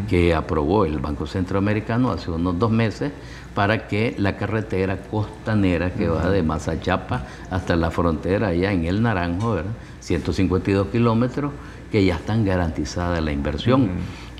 que 0.09 0.35
aprobó 0.35 0.83
el 0.83 0.99
Banco 0.99 1.25
Centroamericano 1.25 2.11
hace 2.11 2.29
unos 2.29 2.59
dos 2.59 2.69
meses 2.69 3.13
para 3.55 3.87
que 3.87 4.15
la 4.17 4.35
carretera 4.35 4.97
costanera 5.03 5.93
que 5.93 6.09
va 6.09 6.29
de 6.29 6.43
Mazachapa 6.43 7.27
hasta 7.49 7.75
la 7.75 7.91
frontera 7.91 8.49
allá 8.49 8.73
en 8.73 8.85
el 8.85 9.01
Naranjo, 9.01 9.57
152 10.01 10.87
kilómetros, 10.87 11.53
que 11.91 12.03
ya 12.03 12.15
están 12.15 12.45
garantizadas 12.45 13.23
la 13.23 13.31
inversión. 13.31 13.89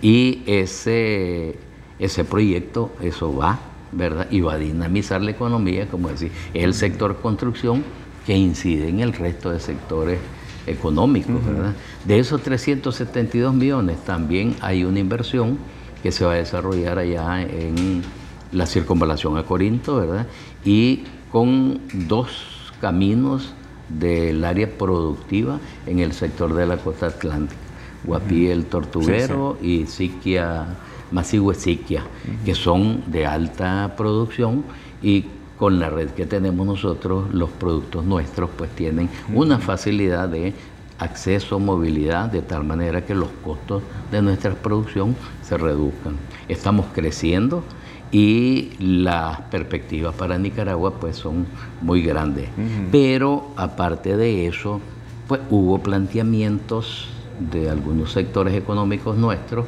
Y 0.02 0.44
ese 0.46 1.58
ese 2.00 2.24
proyecto, 2.24 2.92
eso 3.02 3.36
va, 3.36 3.60
¿verdad? 3.92 4.28
Y 4.32 4.42
va 4.42 4.54
a 4.54 4.58
dinamizar 4.58 5.22
la 5.22 5.32
economía, 5.32 5.88
como 5.88 6.10
decir, 6.10 6.32
es 6.54 6.64
el 6.64 6.74
sector 6.74 7.18
construcción 7.18 7.84
que 8.26 8.36
incide 8.38 8.90
en 8.90 9.00
el 9.00 9.14
resto 9.14 9.52
de 9.52 9.60
sectores 9.60 10.20
económicos, 10.68 11.46
¿verdad? 11.46 11.74
De 12.06 12.20
esos 12.20 12.42
372 12.42 13.54
millones 13.54 13.98
también 14.06 14.56
hay 14.62 14.84
una 14.84 15.00
inversión 15.00 15.58
que 16.04 16.12
se 16.12 16.26
va 16.26 16.34
a 16.34 16.36
desarrollar 16.36 17.00
allá 17.00 17.42
en 17.42 18.04
la 18.52 18.66
circunvalación 18.66 19.38
a 19.38 19.44
Corinto, 19.44 19.98
¿verdad? 19.98 20.28
Y 20.64 21.04
con 21.32 21.82
dos 22.08 22.72
caminos 22.82 23.54
del 23.90 24.44
área 24.46 24.70
productiva 24.70 25.60
en 25.86 26.00
el 26.00 26.14
sector 26.14 26.54
de 26.54 26.66
la 26.66 26.78
costa 26.78 27.08
atlántica, 27.08 27.60
Guapí 28.04 28.48
el 28.48 28.66
Tortuguero 28.66 29.58
y 29.62 29.88
Siquia 29.88 30.68
Masigüesiquia, 31.12 32.04
que 32.46 32.56
son 32.56 33.04
de 33.08 33.26
alta 33.26 33.94
producción 33.98 34.64
y 35.02 35.26
con 35.58 35.80
la 35.80 35.90
red 35.90 36.12
que 36.12 36.26
tenemos 36.26 36.66
nosotros, 36.66 37.34
los 37.34 37.50
productos 37.50 38.06
nuestros 38.06 38.50
pues 38.58 38.70
tienen 38.72 39.10
una 39.34 39.60
facilidad 39.60 40.30
de 40.30 40.54
acceso, 41.00 41.60
movilidad, 41.60 42.30
de 42.30 42.42
tal 42.42 42.64
manera 42.64 43.06
que 43.06 43.14
los 43.16 43.30
costos 43.44 43.84
de 44.12 44.22
nuestra 44.22 44.54
producción 44.54 45.16
se 45.42 45.58
reduzcan. 45.58 46.16
Estamos 46.48 46.88
creciendo 46.94 47.64
y 48.12 48.72
las 48.80 49.42
perspectivas 49.42 50.16
para 50.16 50.38
Nicaragua 50.38 50.94
pues 51.00 51.16
son 51.16 51.46
muy 51.82 52.04
grandes. 52.04 52.50
Pero 52.92 53.52
aparte 53.56 54.18
de 54.18 54.48
eso, 54.48 54.80
pues 55.28 55.42
hubo 55.50 55.80
planteamientos 55.80 57.10
de 57.52 57.70
algunos 57.70 58.12
sectores 58.12 58.54
económicos 58.54 59.18
nuestros 59.18 59.66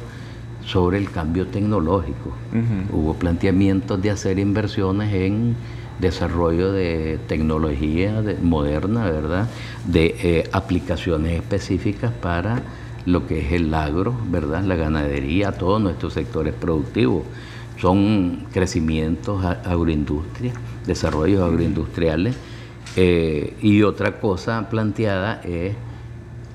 sobre 0.64 0.98
el 0.98 1.10
cambio 1.10 1.46
tecnológico. 1.46 2.32
Hubo 2.92 3.14
planteamientos 3.14 4.00
de 4.00 4.10
hacer 4.10 4.38
inversiones 4.38 5.12
en 5.12 5.56
desarrollo 5.98 6.72
de 6.72 7.18
tecnología 7.26 8.22
moderna, 8.42 9.04
¿verdad? 9.04 9.48
De 9.86 10.16
eh, 10.22 10.48
aplicaciones 10.52 11.34
específicas 11.34 12.12
para 12.12 12.62
lo 13.06 13.26
que 13.26 13.40
es 13.40 13.52
el 13.52 13.72
agro, 13.74 14.14
¿verdad? 14.28 14.62
La 14.62 14.76
ganadería, 14.76 15.52
todos 15.52 15.80
nuestros 15.80 16.12
sectores 16.12 16.54
productivos. 16.54 17.24
Son 17.80 18.46
crecimientos 18.52 19.44
agroindustria, 19.44 20.52
desarrollos 20.86 21.42
agroindustriales. 21.42 22.36
Eh, 22.94 23.56
y 23.62 23.82
otra 23.82 24.20
cosa 24.20 24.68
planteada 24.68 25.40
es 25.44 25.74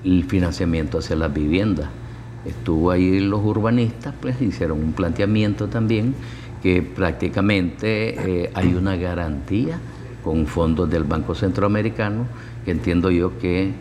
el 0.04 0.24
financiamiento 0.24 0.98
hacia 0.98 1.16
las 1.16 1.34
viviendas 1.34 1.88
estuvo 2.44 2.90
ahí 2.90 3.20
los 3.20 3.44
urbanistas, 3.44 4.14
pues 4.20 4.40
hicieron 4.40 4.78
un 4.78 4.92
planteamiento 4.92 5.68
también 5.68 6.14
que 6.62 6.82
prácticamente 6.82 8.42
eh, 8.42 8.50
hay 8.54 8.74
una 8.74 8.96
garantía 8.96 9.78
con 10.24 10.46
fondos 10.46 10.90
del 10.90 11.04
Banco 11.04 11.34
Centroamericano, 11.34 12.26
que 12.64 12.72
entiendo 12.72 13.10
yo 13.10 13.38
que 13.38 13.72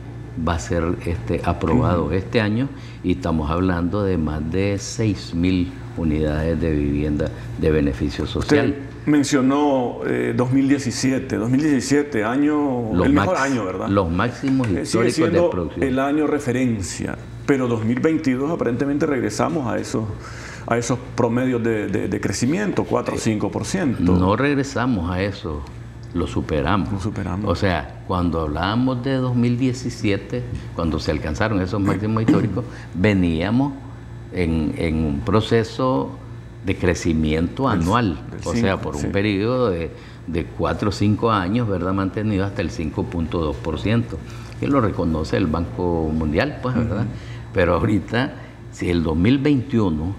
va 0.47 0.53
a 0.53 0.59
ser 0.59 0.83
este, 1.05 1.41
aprobado 1.43 2.11
este 2.11 2.41
año 2.41 2.69
y 3.03 3.13
estamos 3.13 3.49
hablando 3.49 4.03
de 4.03 4.17
más 4.17 4.49
de 4.51 4.77
6 4.77 5.33
mil 5.33 5.71
unidades 5.97 6.61
de 6.61 6.71
vivienda 6.71 7.31
de 7.59 7.71
beneficio 7.71 8.27
social. 8.27 8.75
mencionó 9.07 10.01
2017, 10.35 11.35
eh, 11.35 11.39
2017, 11.39 12.23
año, 12.23 13.03
el 13.03 13.13
mejor 13.13 13.37
año, 13.37 13.65
¿verdad? 13.65 13.89
Los 13.89 14.11
máximos 14.11 14.67
eh, 14.67 14.81
históricos 14.83 15.31
de 15.31 15.49
producción. 15.49 15.83
El 15.83 15.97
año 15.97 16.27
referencia 16.27 17.17
pero 17.47 17.67
2022 17.67 18.51
aparentemente 18.51 19.07
regresamos 19.07 19.65
a 19.67 19.79
esos, 19.79 20.03
a 20.67 20.77
esos 20.77 20.99
promedios 21.15 21.63
de, 21.63 22.19
crecimiento, 22.21 22.83
4 22.83 23.15
o 23.15 23.17
5%. 23.17 23.99
No 23.99 24.35
regresamos 24.35 25.09
a 25.09 25.23
eso, 25.23 25.63
lo 26.13 26.27
superamos. 26.27 26.91
Lo 26.91 26.99
superamos. 26.99 27.49
O 27.49 27.55
sea, 27.55 28.03
cuando 28.05 28.41
hablábamos 28.41 29.01
de 29.03 29.15
2017, 29.15 30.43
cuando 30.75 30.99
se 30.99 31.11
alcanzaron 31.11 31.61
esos 31.61 31.81
máximos 31.81 32.23
históricos, 32.23 32.65
veníamos 32.93 33.73
en, 34.33 35.05
un 35.05 35.21
proceso 35.21 36.11
de 36.65 36.75
crecimiento 36.75 37.69
anual, 37.69 38.19
o 38.43 38.53
sea, 38.53 38.81
por 38.81 38.97
un 38.97 39.13
periodo 39.13 39.69
de, 39.69 39.89
de 40.27 40.45
4 40.45 40.89
o 40.89 40.91
5 40.91 41.31
años, 41.31 41.67
¿verdad? 41.69 41.93
Mantenido 41.93 42.43
hasta 42.43 42.61
el 42.61 42.71
5.2%, 42.71 44.03
que 44.59 44.67
lo 44.67 44.81
reconoce 44.81 45.37
el 45.37 45.47
Banco 45.47 46.11
Mundial, 46.13 46.59
pues, 46.61 46.75
¿verdad? 46.75 47.05
Pero 47.57 47.73
ahorita, 47.73 48.35
si 48.69 48.87
el 48.91 49.01
2021 49.01 50.13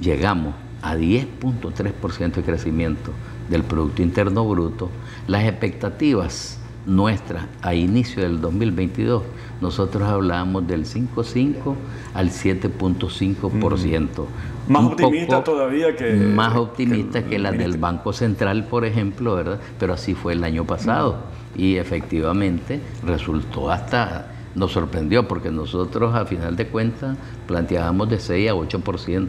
llegamos 0.00 0.54
a 0.82 0.96
10.3% 0.96 2.32
de 2.34 2.42
crecimiento 2.42 3.10
del 3.48 3.62
Producto 3.62 4.02
Interno 4.02 4.46
Bruto, 4.46 4.90
las 5.28 5.44
expectativas 5.44 6.60
nuestras 6.84 7.46
a 7.62 7.72
inicio 7.72 8.22
del 8.22 8.42
2022, 8.42 9.22
nosotros 9.62 10.02
hablábamos 10.02 10.66
del 10.66 10.84
5.5 10.84 11.74
al 12.12 12.28
7.5%. 12.28 14.26
Más 14.68 14.84
optimista 14.84 15.42
todavía 15.42 15.96
que... 15.96 16.12
Más 16.12 16.54
optimista 16.54 17.24
que, 17.24 17.38
la 17.38 17.52
del 17.52 17.78
Banco 17.78 18.12
Central, 18.12 18.66
por 18.66 18.84
ejemplo, 18.84 19.36
¿verdad? 19.36 19.58
Pero 19.80 19.94
así 19.94 20.14
fue 20.14 20.34
el 20.34 20.44
año 20.44 20.66
pasado. 20.66 21.16
Y 21.56 21.76
efectivamente 21.76 22.82
resultó 23.06 23.70
hasta 23.70 24.34
nos 24.58 24.72
sorprendió 24.72 25.28
porque 25.28 25.50
nosotros 25.50 26.14
a 26.14 26.26
final 26.26 26.56
de 26.56 26.66
cuentas 26.66 27.16
planteábamos 27.46 28.10
de 28.10 28.18
6 28.18 28.50
a 28.50 28.54
8% 28.54 29.28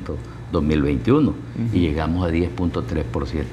2021 0.52 1.34
y 1.74 1.80
llegamos 1.80 2.28
a 2.28 2.32
10.3%. 2.32 3.44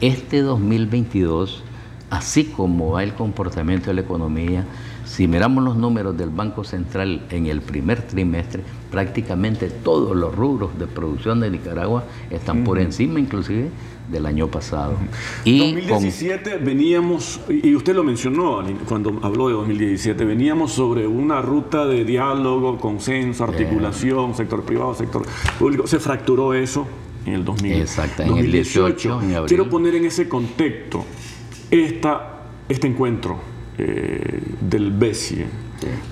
Este 0.00 0.42
2022, 0.42 1.62
así 2.10 2.44
como 2.44 2.92
va 2.92 3.02
el 3.02 3.14
comportamiento 3.14 3.86
de 3.86 3.94
la 3.94 4.00
economía, 4.02 4.64
si 5.04 5.28
miramos 5.28 5.64
los 5.64 5.76
números 5.76 6.16
del 6.16 6.30
Banco 6.30 6.64
Central 6.64 7.26
en 7.30 7.46
el 7.46 7.60
primer 7.60 8.02
trimestre, 8.02 8.62
prácticamente 8.90 9.68
todos 9.68 10.16
los 10.16 10.34
rubros 10.34 10.78
de 10.78 10.86
producción 10.86 11.40
de 11.40 11.50
Nicaragua 11.50 12.04
están 12.30 12.64
por 12.64 12.78
encima 12.78 13.20
inclusive 13.20 13.70
del 14.08 14.26
año 14.26 14.48
pasado. 14.48 14.94
Y 15.44 15.58
2017 15.58 16.58
veníamos, 16.58 17.40
y 17.48 17.74
usted 17.74 17.94
lo 17.94 18.04
mencionó 18.04 18.62
cuando 18.88 19.18
habló 19.22 19.48
de 19.48 19.54
2017, 19.54 20.24
veníamos 20.24 20.72
sobre 20.72 21.06
una 21.06 21.42
ruta 21.42 21.86
de 21.86 22.04
diálogo, 22.04 22.78
consenso, 22.78 23.44
articulación, 23.44 24.34
sector 24.34 24.62
privado, 24.62 24.94
sector 24.94 25.24
público. 25.58 25.86
Se 25.86 25.98
fracturó 25.98 26.54
eso 26.54 26.86
en 27.24 27.34
el 27.34 27.44
2000, 27.44 27.72
Exacto, 27.72 28.22
en 28.22 28.38
el 28.38 28.52
18. 28.52 29.20
Quiero 29.46 29.68
poner 29.68 29.94
en 29.96 30.06
ese 30.06 30.28
contexto 30.28 31.04
esta, 31.70 32.44
este 32.68 32.86
encuentro 32.86 33.38
eh, 33.78 34.40
del 34.60 34.92
BESIE, 34.92 35.46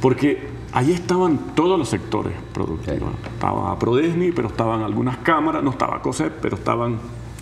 porque 0.01 0.55
Allí 0.75 0.93
estaban 0.93 1.55
todos 1.55 1.79
los 1.79 1.89
sectores 1.89 2.33
productivos. 2.53 3.11
Estaba 3.25 3.79
Prodesni, 3.79 4.33
pero 4.33 4.49
estaban 4.49 4.83
algunas 4.83 5.19
cámaras, 5.19 5.63
no 5.63 5.71
estaba 5.71 6.03
COSEP, 6.03 6.33
pero 6.43 6.57
estaban 6.57 6.99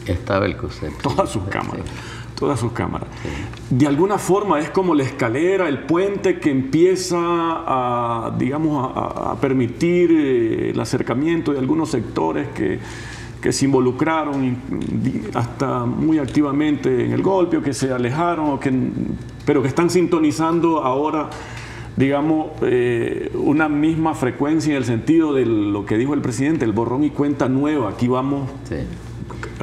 estaba 0.06 0.46
el 0.46 0.56
concepto. 0.56 1.10
Todas 1.10 1.30
sus 1.30 1.44
cámaras. 1.44 1.84
Todas 2.38 2.58
sus 2.58 2.72
cámaras. 2.72 3.08
De 3.70 3.86
alguna 3.86 4.18
forma 4.18 4.58
es 4.58 4.70
como 4.70 4.94
la 4.94 5.04
escalera, 5.04 5.68
el 5.68 5.84
puente 5.84 6.40
que 6.40 6.50
empieza 6.50 7.18
a, 7.18 8.34
digamos, 8.36 8.90
a, 8.94 9.36
permitir 9.40 10.10
eh, 10.10 10.70
el 10.70 10.80
acercamiento 10.80 11.52
de 11.52 11.60
algunos 11.60 11.90
sectores 11.90 12.48
que, 12.48 12.80
que 13.40 13.52
se 13.52 13.64
involucraron 13.66 14.56
hasta 15.34 15.84
muy 15.84 16.18
activamente 16.18 17.04
en 17.04 17.12
el 17.12 17.22
golpe 17.22 17.58
o 17.58 17.62
que 17.62 17.74
se 17.74 17.92
alejaron, 17.92 18.58
que, 18.58 18.72
pero 19.44 19.62
que 19.62 19.68
están 19.68 19.90
sintonizando 19.90 20.82
ahora 20.82 21.30
digamos, 21.96 22.52
eh, 22.62 23.30
una 23.34 23.68
misma 23.68 24.14
frecuencia 24.14 24.70
en 24.70 24.78
el 24.78 24.84
sentido 24.84 25.34
de 25.34 25.44
lo 25.44 25.84
que 25.84 25.98
dijo 25.98 26.14
el 26.14 26.22
presidente, 26.22 26.64
el 26.64 26.72
borrón 26.72 27.04
y 27.04 27.10
cuenta 27.10 27.48
nueva. 27.48 27.90
Aquí 27.90 28.08
vamos 28.08 28.50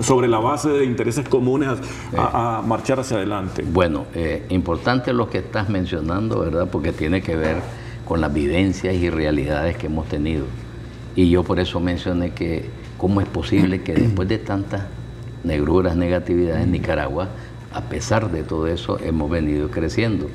sobre 0.02 0.28
la 0.28 0.39
base 0.39 0.69
de 0.69 0.86
intereses 0.86 1.28
comunes 1.28 1.69
a, 2.17 2.62
marchar 2.65 2.99
hacia 2.99 3.17
adelante. 3.17 3.63
Bueno, 3.63 4.06
eh, 4.13 4.45
importante 4.49 5.13
lo 5.13 5.30
que 5.30 5.39
estás 5.39 5.69
mencionando, 5.69 6.39
¿verdad? 6.39 6.67
Porque 6.71 6.91
tiene 6.91 7.21
que 7.21 7.36
ver 7.36 7.58
con 8.06 8.21
las 8.21 8.34
vivencias 8.34 8.95
y 8.95 9.10
realidades 9.10 9.78
que 9.78 9.88
hemos 9.88 10.08
tenido. 10.08 10.45
Y 11.15 11.30
yo 11.30 11.43
por 11.43 11.60
eso 11.60 11.80
mencioné 11.80 12.32
que 12.32 12.69
cómo 12.97 13.21
es 13.21 13.28
posible 13.28 13.82
que 13.82 13.93
después 13.93 14.28
de 14.28 14.38
tantas 14.38 14.84
negruras, 15.43 15.95
negatividades 15.95 16.63
en 16.63 16.71
Nicaragua, 16.71 17.30
a 17.71 17.82
pesar 17.82 18.32
de 18.32 18.43
todo 18.43 18.67
eso, 18.67 18.99
hemos 18.99 19.30
venido 19.30 19.69
creciendo. 19.69 20.30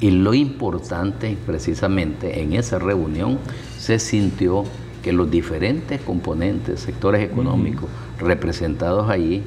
Y 0.00 0.10
lo 0.10 0.34
importante, 0.34 1.36
precisamente 1.46 2.40
en 2.40 2.54
esa 2.54 2.78
reunión, 2.78 3.38
se 3.78 3.98
sintió 3.98 4.64
que 5.02 5.12
los 5.12 5.30
diferentes 5.30 6.00
componentes, 6.00 6.80
sectores 6.80 7.22
económicos 7.22 7.88
representados 8.18 9.08
allí, 9.10 9.42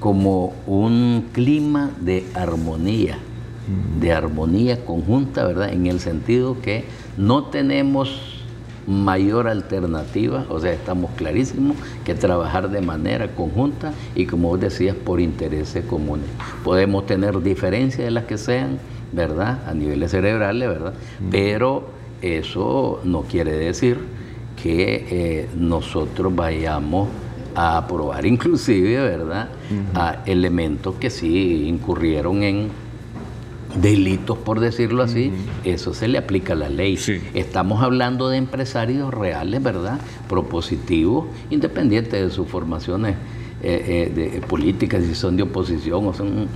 como 0.00 0.54
un 0.66 1.26
clima 1.32 1.90
de 2.00 2.26
armonía, 2.34 3.18
de 3.98 4.12
armonía 4.12 4.84
conjunta, 4.84 5.46
¿verdad? 5.46 5.72
En 5.72 5.86
el 5.86 6.00
sentido 6.00 6.60
que 6.60 6.84
no 7.16 7.44
tenemos 7.44 8.44
mayor 8.86 9.48
alternativa, 9.48 10.44
o 10.50 10.60
sea, 10.60 10.72
estamos 10.72 11.10
clarísimos 11.16 11.76
que 12.04 12.14
trabajar 12.14 12.70
de 12.70 12.82
manera 12.82 13.28
conjunta 13.34 13.92
y 14.14 14.26
como 14.26 14.48
vos 14.48 14.60
decías, 14.60 14.94
por 14.94 15.20
intereses 15.20 15.84
comunes. 15.86 16.26
Podemos 16.62 17.06
tener 17.06 17.42
diferencias 17.42 18.04
de 18.04 18.10
las 18.10 18.24
que 18.24 18.36
sean, 18.36 18.78
¿verdad? 19.12 19.60
A 19.66 19.72
niveles 19.72 20.10
cerebrales, 20.10 20.68
¿verdad? 20.68 20.94
Pero 21.30 21.88
eso 22.20 23.00
no 23.04 23.22
quiere 23.22 23.52
decir 23.52 23.98
que 24.64 25.06
eh, 25.10 25.48
nosotros 25.54 26.34
vayamos 26.34 27.10
a 27.54 27.76
aprobar 27.76 28.24
inclusive, 28.24 28.96
¿verdad?, 28.98 29.50
a 29.94 30.22
elementos 30.24 30.94
que 30.94 31.10
sí 31.10 31.68
incurrieron 31.68 32.42
en 32.42 32.70
delitos, 33.78 34.38
por 34.38 34.60
decirlo 34.60 35.02
así, 35.02 35.32
eso 35.64 35.92
se 35.92 36.08
le 36.08 36.16
aplica 36.16 36.54
a 36.54 36.56
la 36.56 36.70
ley. 36.70 36.98
Estamos 37.34 37.82
hablando 37.82 38.30
de 38.30 38.38
empresarios 38.38 39.12
reales, 39.12 39.62
¿verdad?, 39.62 40.00
propositivos, 40.30 41.26
independientes 41.50 42.22
de 42.22 42.30
sus 42.30 42.48
formaciones 42.48 43.16
eh, 43.62 44.08
eh, 44.16 44.30
de 44.32 44.40
políticas, 44.40 45.04
si 45.04 45.14
son 45.14 45.36
de 45.36 45.42
oposición 45.42 46.06
o 46.06 46.14
son, 46.14 46.48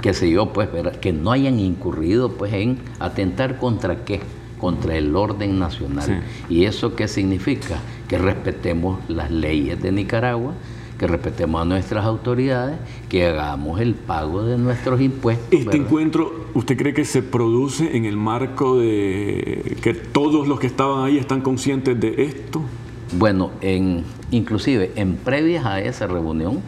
qué 0.00 0.12
sé 0.14 0.28
yo, 0.28 0.52
pues, 0.52 0.68
que 1.00 1.12
no 1.12 1.30
hayan 1.30 1.60
incurrido, 1.60 2.32
pues, 2.32 2.52
en 2.54 2.78
atentar 2.98 3.58
contra 3.58 4.04
qué 4.04 4.18
contra 4.62 4.96
el 4.96 5.16
orden 5.16 5.58
nacional. 5.58 6.22
¿Y 6.48 6.66
eso 6.66 6.94
qué 6.94 7.08
significa? 7.08 7.80
Que 8.06 8.16
respetemos 8.16 9.00
las 9.08 9.28
leyes 9.28 9.82
de 9.82 9.90
Nicaragua, 9.90 10.52
que 11.00 11.08
respetemos 11.08 11.60
a 11.60 11.64
nuestras 11.64 12.04
autoridades, 12.04 12.78
que 13.08 13.26
hagamos 13.26 13.80
el 13.80 13.96
pago 13.96 14.44
de 14.44 14.58
nuestros 14.58 15.00
impuestos. 15.00 15.48
¿Este 15.50 15.78
encuentro 15.78 16.46
usted 16.54 16.76
cree 16.76 16.94
que 16.94 17.04
se 17.04 17.24
produce 17.24 17.96
en 17.96 18.04
el 18.04 18.16
marco 18.16 18.78
de 18.78 19.78
que 19.82 19.94
todos 19.94 20.46
los 20.46 20.60
que 20.60 20.68
estaban 20.68 21.06
ahí 21.06 21.18
están 21.18 21.40
conscientes 21.40 21.98
de 21.98 22.22
esto? 22.22 22.62
Bueno, 23.18 23.50
en, 23.62 24.04
inclusive 24.30 24.92
en 24.94 25.16
previas 25.16 25.66
a 25.66 25.80
esa 25.80 26.06
reunión, 26.06 26.60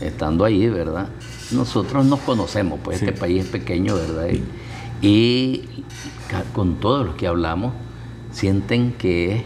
estando 0.00 0.44
ahí, 0.44 0.68
¿verdad? 0.68 1.08
Nosotros 1.50 2.06
nos 2.06 2.20
conocemos, 2.20 2.78
pues 2.80 3.02
este 3.02 3.12
país 3.12 3.46
es 3.46 3.50
pequeño, 3.50 3.96
¿verdad? 3.96 4.28
Y 4.30 4.40
con 6.52 6.76
todos 6.76 7.06
los 7.06 7.14
que 7.14 7.26
hablamos, 7.26 7.72
sienten 8.30 8.92
que, 8.92 9.44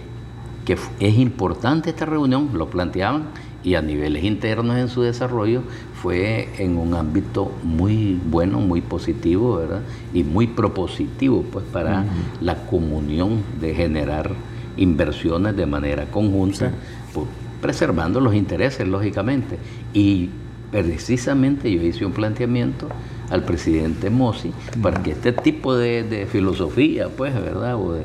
que 0.65 0.77
es 1.01 1.19
importante 1.19 1.91
esta 1.91 2.07
reunión, 2.07 2.51
lo 2.55 2.69
planteaban, 2.71 3.29
y 3.65 3.77
a 3.77 3.83
niveles 3.83 4.25
internos 4.25 4.77
en 4.77 4.89
su 4.89 5.01
desarrollo 5.01 5.63
fue 6.03 6.51
en 6.59 6.77
un 6.77 6.95
ámbito 6.95 7.51
muy 7.63 8.21
bueno, 8.27 8.61
muy 8.61 8.83
positivo, 8.83 9.57
¿verdad? 9.57 9.81
Y 10.13 10.23
muy 10.23 10.47
propositivo, 10.47 11.43
pues, 11.51 11.65
para 11.73 12.05
la 12.43 12.67
comunión 12.67 13.43
de 13.61 13.75
generar 13.75 14.33
inversiones 14.77 15.57
de 15.57 15.65
manera 15.65 16.05
conjunta, 16.11 16.73
pues, 17.15 17.27
preservando 17.63 18.21
los 18.21 18.35
intereses, 18.35 18.87
lógicamente. 18.87 19.59
Y 19.95 20.29
precisamente 20.71 21.73
yo 21.73 21.81
hice 21.81 22.05
un 22.05 22.13
planteamiento 22.13 22.89
al 23.35 23.43
presidente 23.43 24.11
Mossi 24.11 24.53
para 24.83 25.03
que 25.03 25.11
este 25.13 25.33
tipo 25.33 25.75
de, 25.75 26.27
filosofía, 26.31 27.09
pues, 27.09 27.35
¿verdad? 27.35 27.77
O 27.77 27.99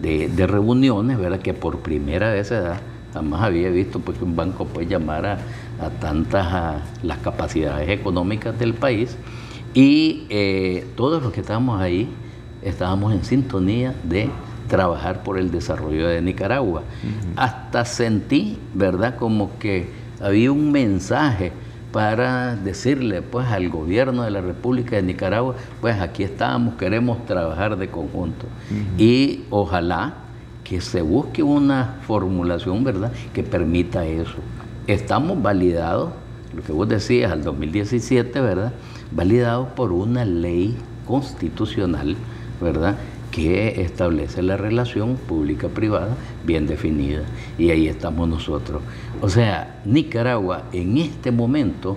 de, 0.00 0.46
reuniones, 0.46 1.18
¿verdad? 1.18 1.40
Que 1.40 1.54
por 1.54 1.78
primera 1.78 2.30
vez 2.30 2.48
se 2.48 2.60
da, 2.60 2.80
jamás 3.12 3.42
había 3.42 3.70
visto 3.70 4.00
pues, 4.00 4.18
que 4.18 4.24
un 4.24 4.36
banco 4.36 4.66
puede 4.66 4.86
llamar 4.86 5.26
a, 5.26 5.38
tantas 6.00 6.82
las 7.02 7.18
capacidades 7.18 7.88
económicas 7.88 8.58
del 8.58 8.74
país 8.74 9.16
y 9.74 10.26
eh, 10.28 10.86
todos 10.96 11.22
los 11.22 11.32
que 11.32 11.40
estábamos 11.40 11.80
ahí 11.80 12.08
estábamos 12.62 13.12
en 13.12 13.24
sintonía 13.24 13.94
de 14.04 14.30
trabajar 14.68 15.22
por 15.22 15.38
el 15.38 15.50
desarrollo 15.50 16.08
de 16.08 16.22
Nicaragua. 16.22 16.82
Hasta 17.36 17.84
sentí, 17.84 18.58
¿verdad?, 18.72 19.16
como 19.16 19.58
que 19.58 19.88
había 20.20 20.52
un 20.52 20.72
mensaje 20.72 21.52
para 21.94 22.56
decirle 22.56 23.22
pues 23.22 23.46
al 23.46 23.68
gobierno 23.68 24.24
de 24.24 24.32
la 24.32 24.40
República 24.40 24.96
de 24.96 25.02
Nicaragua, 25.04 25.54
pues 25.80 26.00
aquí 26.00 26.24
estamos, 26.24 26.74
queremos 26.74 27.24
trabajar 27.24 27.76
de 27.76 27.88
conjunto. 27.88 28.46
Y 28.98 29.44
ojalá 29.48 30.14
que 30.64 30.80
se 30.80 31.02
busque 31.02 31.44
una 31.44 31.98
formulación, 32.04 32.82
¿verdad?, 32.82 33.12
que 33.32 33.44
permita 33.44 34.04
eso. 34.04 34.38
Estamos 34.88 35.40
validados, 35.40 36.10
lo 36.52 36.64
que 36.64 36.72
vos 36.72 36.88
decías, 36.88 37.30
al 37.30 37.44
2017, 37.44 38.40
¿verdad?, 38.40 38.72
validados 39.12 39.68
por 39.68 39.92
una 39.92 40.24
ley 40.24 40.76
constitucional, 41.06 42.16
¿verdad?, 42.60 42.96
que 43.34 43.82
establece 43.82 44.42
la 44.42 44.56
relación 44.56 45.16
pública-privada 45.16 46.16
bien 46.46 46.68
definida. 46.68 47.22
Y 47.58 47.70
ahí 47.70 47.88
estamos 47.88 48.28
nosotros. 48.28 48.80
O 49.20 49.28
sea, 49.28 49.80
Nicaragua 49.84 50.66
en 50.72 50.98
este 50.98 51.32
momento, 51.32 51.96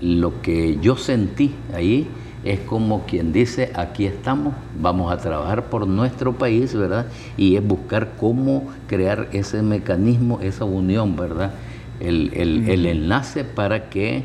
lo 0.00 0.42
que 0.42 0.78
yo 0.80 0.96
sentí 0.96 1.54
ahí 1.72 2.08
es 2.42 2.58
como 2.58 3.06
quien 3.06 3.32
dice, 3.32 3.70
aquí 3.74 4.04
estamos, 4.04 4.52
vamos 4.76 5.12
a 5.12 5.18
trabajar 5.18 5.66
por 5.66 5.86
nuestro 5.86 6.32
país, 6.32 6.74
¿verdad? 6.74 7.06
Y 7.36 7.54
es 7.54 7.64
buscar 7.64 8.14
cómo 8.18 8.66
crear 8.88 9.28
ese 9.30 9.62
mecanismo, 9.62 10.40
esa 10.40 10.64
unión, 10.64 11.14
¿verdad? 11.14 11.54
El, 12.00 12.32
el 12.34 12.84
enlace 12.84 13.44
para 13.44 13.90
que 13.90 14.24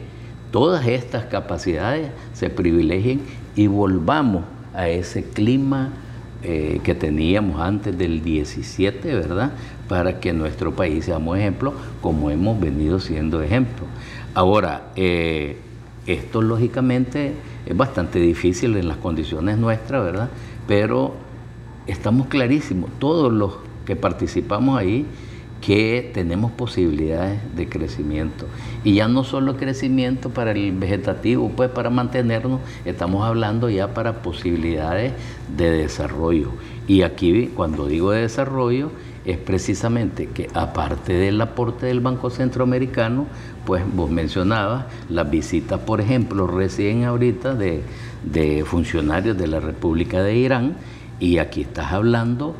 todas 0.49 0.87
estas 0.87 1.25
capacidades 1.25 2.09
se 2.33 2.49
privilegien 2.49 3.21
y 3.55 3.67
volvamos 3.67 4.45
a 4.73 4.89
ese 4.89 5.23
clima 5.23 5.91
eh, 6.41 6.79
que 6.83 6.95
teníamos 6.95 7.59
antes 7.59 7.97
del 7.97 8.23
17, 8.23 9.13
¿verdad? 9.13 9.51
Para 9.87 10.19
que 10.19 10.31
nuestro 10.31 10.73
país 10.73 11.05
seamos 11.05 11.37
ejemplo, 11.37 11.73
como 12.01 12.31
hemos 12.31 12.59
venido 12.59 12.99
siendo 12.99 13.41
ejemplo. 13.41 13.85
Ahora, 14.33 14.91
eh, 14.95 15.57
esto 16.07 16.41
lógicamente 16.41 17.33
es 17.65 17.75
bastante 17.75 18.19
difícil 18.19 18.77
en 18.77 18.87
las 18.87 18.97
condiciones 18.97 19.57
nuestras, 19.57 20.03
¿verdad? 20.03 20.29
Pero 20.65 21.13
estamos 21.87 22.27
clarísimos, 22.27 22.89
todos 22.99 23.33
los 23.33 23.55
que 23.85 23.95
participamos 23.95 24.79
ahí, 24.79 25.05
que 25.61 26.11
tenemos 26.13 26.51
posibilidades 26.51 27.39
de 27.55 27.67
crecimiento. 27.67 28.45
Y 28.83 28.95
ya 28.95 29.07
no 29.07 29.23
solo 29.23 29.57
crecimiento 29.57 30.29
para 30.29 30.51
el 30.51 30.71
vegetativo, 30.71 31.51
pues 31.55 31.69
para 31.69 31.89
mantenernos, 31.89 32.61
estamos 32.85 33.25
hablando 33.25 33.69
ya 33.69 33.93
para 33.93 34.21
posibilidades 34.21 35.13
de 35.55 35.71
desarrollo. 35.71 36.51
Y 36.87 37.01
aquí 37.01 37.51
cuando 37.55 37.87
digo 37.87 38.11
de 38.11 38.21
desarrollo 38.21 38.91
es 39.25 39.37
precisamente 39.37 40.27
que 40.27 40.49
aparte 40.53 41.13
del 41.13 41.39
aporte 41.41 41.85
del 41.85 41.99
Banco 41.99 42.29
Centroamericano, 42.29 43.27
pues 43.65 43.83
vos 43.93 44.09
mencionabas 44.09 44.85
las 45.09 45.29
visitas, 45.29 45.79
por 45.81 46.01
ejemplo, 46.01 46.47
recién 46.47 47.03
ahorita 47.03 47.53
de, 47.53 47.83
de 48.23 48.63
funcionarios 48.65 49.37
de 49.37 49.47
la 49.47 49.59
República 49.59 50.23
de 50.23 50.35
Irán, 50.35 50.77
y 51.19 51.37
aquí 51.37 51.61
estás 51.61 51.91
hablando 51.91 52.55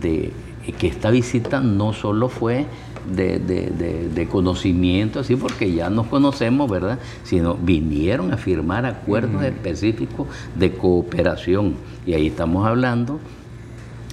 de 0.00 0.32
que 0.78 0.86
esta 0.86 1.10
visita 1.10 1.60
no 1.60 1.92
solo 1.92 2.28
fue 2.28 2.66
de, 3.14 4.28
conocimiento, 4.30 5.20
así 5.20 5.36
porque 5.36 5.72
ya 5.72 5.90
nos 5.90 6.06
conocemos, 6.06 6.70
¿verdad? 6.70 6.98
Sino 7.24 7.54
vinieron 7.54 8.32
a 8.32 8.36
firmar 8.36 8.86
acuerdos 8.86 9.42
específicos 9.42 10.28
de 10.54 10.72
cooperación. 10.72 11.74
Y 12.06 12.14
ahí 12.14 12.26
estamos 12.28 12.66
hablando 12.66 13.20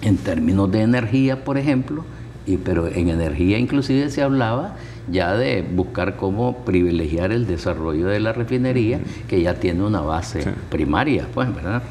en 0.01 0.17
términos 0.17 0.71
de 0.71 0.81
energía, 0.81 1.43
por 1.43 1.57
ejemplo, 1.57 2.05
y, 2.45 2.57
pero 2.57 2.87
en 2.87 3.09
energía 3.09 3.57
inclusive 3.57 4.09
se 4.09 4.21
hablaba 4.21 4.75
ya 5.11 5.35
de 5.35 5.61
buscar 5.61 6.15
cómo 6.15 6.57
privilegiar 6.65 7.31
el 7.31 7.45
desarrollo 7.45 8.07
de 8.07 8.19
la 8.19 8.33
refinería, 8.33 8.99
que 9.27 9.41
ya 9.41 9.55
tiene 9.55 9.83
una 9.83 10.01
base 10.01 10.53
primaria, 10.69 11.27
pues, 11.33 11.53
¿verdad? 11.53 11.83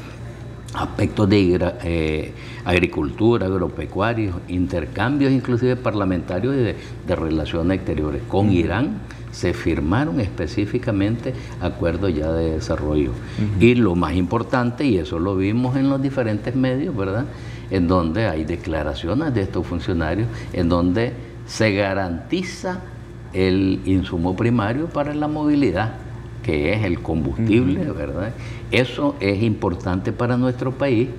Aspectos 0.73 1.29
de 1.29 1.73
eh, 1.83 2.33
agricultura, 2.65 3.47
agropecuarios, 3.47 4.35
intercambios 4.47 5.31
inclusive 5.31 5.75
parlamentarios 5.75 6.55
y 6.55 6.59
de, 6.59 7.15
relaciones 7.15 7.77
exteriores. 7.77 8.21
Con 8.27 8.51
Irán 8.51 8.99
se 9.31 9.53
firmaron 9.53 10.19
específicamente 10.19 11.33
acuerdos 11.61 12.13
ya 12.13 12.31
de 12.31 12.51
desarrollo. 12.51 13.11
Y 13.59 13.75
lo 13.75 13.95
más 13.95 14.13
importante, 14.13 14.85
y 14.85 14.97
eso 14.97 15.19
lo 15.19 15.35
vimos 15.35 15.75
en 15.75 15.89
los 15.89 16.01
diferentes 16.01 16.55
medios, 16.55 16.95
¿verdad? 16.95 17.25
En 17.69 17.87
donde 17.87 18.27
hay 18.27 18.45
declaraciones 18.45 19.33
de 19.33 19.41
estos 19.41 19.65
funcionarios, 19.67 20.27
en 20.53 20.69
donde 20.69 21.13
se 21.45 21.73
garantiza 21.73 22.81
el 23.33 23.81
insumo 23.85 24.35
primario 24.35 24.87
para 24.87 25.13
la 25.13 25.27
movilidad 25.27 26.06
que 26.47 26.73
es 26.73 26.85
el 26.85 27.01
combustible, 27.01 27.91
¿verdad? 27.91 28.31
Eso 28.71 29.17
es 29.19 29.43
importante 29.43 30.13
para 30.13 30.37
nuestro 30.37 30.71
país 30.71 31.09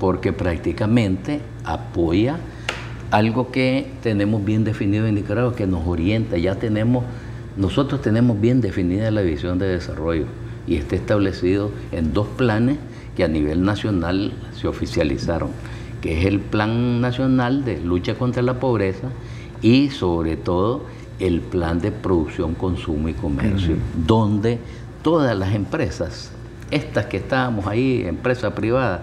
porque 0.00 0.32
prácticamente 0.32 1.42
apoya 1.62 2.38
algo 3.10 3.50
que 3.52 3.86
tenemos 4.02 4.42
bien 4.42 4.64
definido 4.64 5.06
en 5.06 5.16
Nicaragua, 5.16 5.54
que 5.54 5.66
nos 5.66 5.86
orienta, 5.86 6.38
ya 6.38 6.54
tenemos, 6.54 7.04
nosotros 7.58 8.00
tenemos 8.00 8.40
bien 8.40 8.62
definida 8.62 9.10
la 9.10 9.20
visión 9.20 9.58
de 9.58 9.68
desarrollo 9.68 10.24
y 10.66 10.76
está 10.76 10.96
establecido 10.96 11.70
en 11.92 12.14
dos 12.14 12.26
planes 12.26 12.78
que 13.14 13.24
a 13.24 13.28
nivel 13.28 13.64
nacional 13.64 14.32
se 14.58 14.68
oficializaron, 14.68 15.50
que 16.00 16.18
es 16.18 16.24
el 16.24 16.40
Plan 16.40 17.02
Nacional 17.02 17.62
de 17.66 17.78
Lucha 17.78 18.14
contra 18.14 18.40
la 18.40 18.58
Pobreza 18.58 19.10
y 19.60 19.90
sobre 19.90 20.38
todo 20.38 20.84
el 21.18 21.40
plan 21.40 21.80
de 21.80 21.90
producción, 21.90 22.54
consumo 22.54 23.08
y 23.08 23.14
comercio, 23.14 23.76
donde 24.06 24.58
todas 25.02 25.36
las 25.36 25.54
empresas, 25.54 26.30
estas 26.70 27.06
que 27.06 27.16
estábamos 27.16 27.66
ahí, 27.66 28.04
empresa 28.06 28.54
privada, 28.54 29.02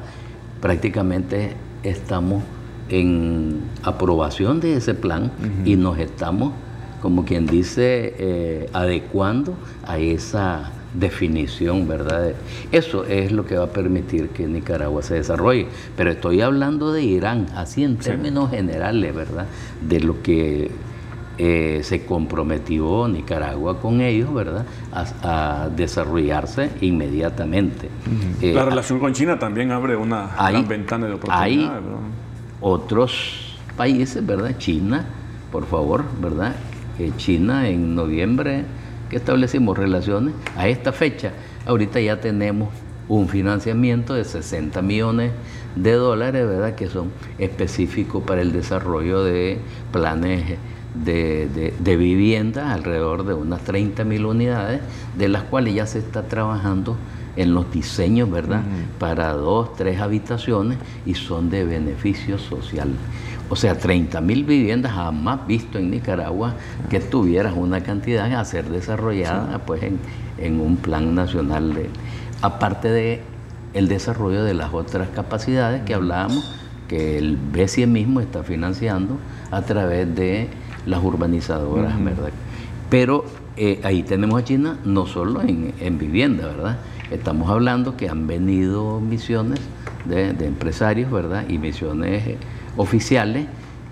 prácticamente 0.62 1.54
estamos 1.84 2.44
en 2.90 3.62
aprobación 3.84 4.60
de 4.60 4.78
ese 4.78 4.94
plan 4.94 5.32
y 5.66 5.76
nos 5.76 5.98
estamos, 5.98 6.54
como 7.02 7.26
quien 7.26 7.46
dice, 7.48 8.16
eh, 8.18 8.70
adecuando 8.74 9.56
a 9.86 9.98
esa 9.98 10.72
definición, 10.94 11.88
¿verdad? 11.88 12.34
Eso 12.72 13.06
es 13.06 13.32
lo 13.32 13.46
que 13.46 13.58
va 13.58 13.66
a 13.66 13.70
permitir 13.70 14.30
que 14.30 14.48
Nicaragua 14.48 15.02
se 15.02 15.16
desarrolle. 15.16 15.68
Pero 15.98 16.12
estoy 16.12 16.42
hablando 16.42 16.94
de 16.94 17.04
Irán, 17.04 17.48
así 17.56 17.84
en 17.84 17.98
términos 17.98 18.52
generales, 18.52 19.14
¿verdad? 19.14 19.48
De 19.88 20.00
lo 20.00 20.22
que 20.22 20.72
eh, 21.38 21.82
se 21.84 22.06
comprometió 22.06 23.08
Nicaragua 23.08 23.80
con 23.80 24.02
ellos, 24.02 24.34
¿verdad?, 24.34 24.66
a, 24.92 25.70
desarrollarse 25.76 26.70
inmediatamente. 26.82 27.90
Eh, 28.42 28.54
la 28.54 28.66
relación 28.66 29.00
con 29.00 29.14
China 29.14 29.38
también 29.38 29.72
abre 29.72 29.96
una 29.96 30.30
gran 30.36 30.68
ventana 30.68 31.08
de 31.08 31.14
oportunidad. 31.14 31.44
Hay 31.44 31.70
otros 32.62 33.58
países, 33.76 34.26
¿verdad? 34.26 34.58
China, 34.58 35.06
por 35.52 35.66
favor, 35.66 36.06
¿verdad? 36.22 36.56
China 37.18 37.68
en 37.68 37.94
noviembre 37.96 38.64
que 39.10 39.18
establecimos 39.18 39.78
relaciones, 39.78 40.34
a 40.56 40.68
esta 40.68 40.92
fecha, 40.92 41.32
ahorita 41.66 42.00
ya 42.00 42.22
tenemos 42.22 42.70
un 43.08 43.28
financiamiento 43.28 44.14
de 44.14 44.24
60 44.24 44.82
millones 44.82 45.32
de 45.76 45.92
dólares, 45.94 46.48
¿verdad? 46.48 46.76
Que 46.76 46.88
son 46.88 47.12
específicos 47.38 48.24
para 48.24 48.42
el 48.42 48.52
desarrollo 48.52 49.24
de 49.24 49.60
planes 49.92 50.58
de, 51.04 51.74
de, 51.80 51.98
viviendas, 51.98 52.72
alrededor 52.72 53.26
de 53.26 53.34
unas 53.34 53.62
30 53.62 54.04
mil 54.04 54.26
unidades, 54.26 54.82
de 55.18 55.28
las 55.28 55.44
cuales 55.44 55.74
ya 55.76 55.86
se 55.86 56.00
está 56.00 56.24
trabajando 56.24 56.98
en 57.36 57.54
los 57.54 57.72
diseños, 57.72 58.32
¿verdad? 58.32 58.62
Para 58.98 59.34
dos, 59.34 59.76
tres 59.76 60.00
habitaciones 60.00 60.78
y 61.06 61.16
son 61.16 61.50
de 61.50 61.66
beneficio 61.66 62.38
social. 62.38 62.90
O 63.50 63.56
sea, 63.56 63.78
30 63.78 64.22
mil 64.22 64.44
viviendas 64.44 64.94
jamás 64.94 65.46
visto 65.46 65.78
en 65.78 65.92
Nicaragua 65.92 66.56
que 66.90 67.00
tuvieras 67.00 67.54
una 67.56 67.82
cantidad 67.82 68.32
a 68.34 68.46
ser 68.46 68.70
desarrollada 68.70 69.60
pues 69.60 69.84
en, 69.84 70.00
en, 70.38 70.60
un 70.60 70.78
plan 70.78 71.14
nacional. 71.14 71.74
De, 71.74 71.90
aparte 72.42 72.90
de 72.90 73.22
el 73.74 73.88
desarrollo 73.88 74.44
de 74.44 74.54
las 74.54 74.74
otras 74.74 75.10
capacidades 75.10 75.84
que 75.84 75.94
hablábamos, 75.94 76.56
que 76.88 77.18
el 77.18 77.38
BCE 77.38 77.88
mismo 77.88 78.22
está 78.22 78.44
financiando 78.44 79.18
a 79.52 79.62
través 79.62 80.16
de 80.16 80.48
las 80.86 81.04
urbanizadoras, 81.04 82.04
¿verdad? 82.04 82.30
Pero 82.90 83.26
eh, 83.58 83.80
ahí 83.84 84.04
tenemos 84.04 84.42
a 84.42 84.44
China 84.44 84.78
no 84.84 85.06
solo 85.06 85.42
en, 85.42 85.98
vivienda, 85.98 86.48
¿verdad? 86.48 86.78
Estamos 87.12 87.50
hablando 87.50 87.96
que 87.96 88.10
han 88.10 88.28
venido 88.28 89.00
misiones 89.00 89.60
de, 90.06 90.30
empresarios, 90.46 91.12
¿verdad? 91.12 91.46
Y 91.48 91.58
misiones 91.58 92.28
eh, 92.28 92.38
oficiales 92.78 93.48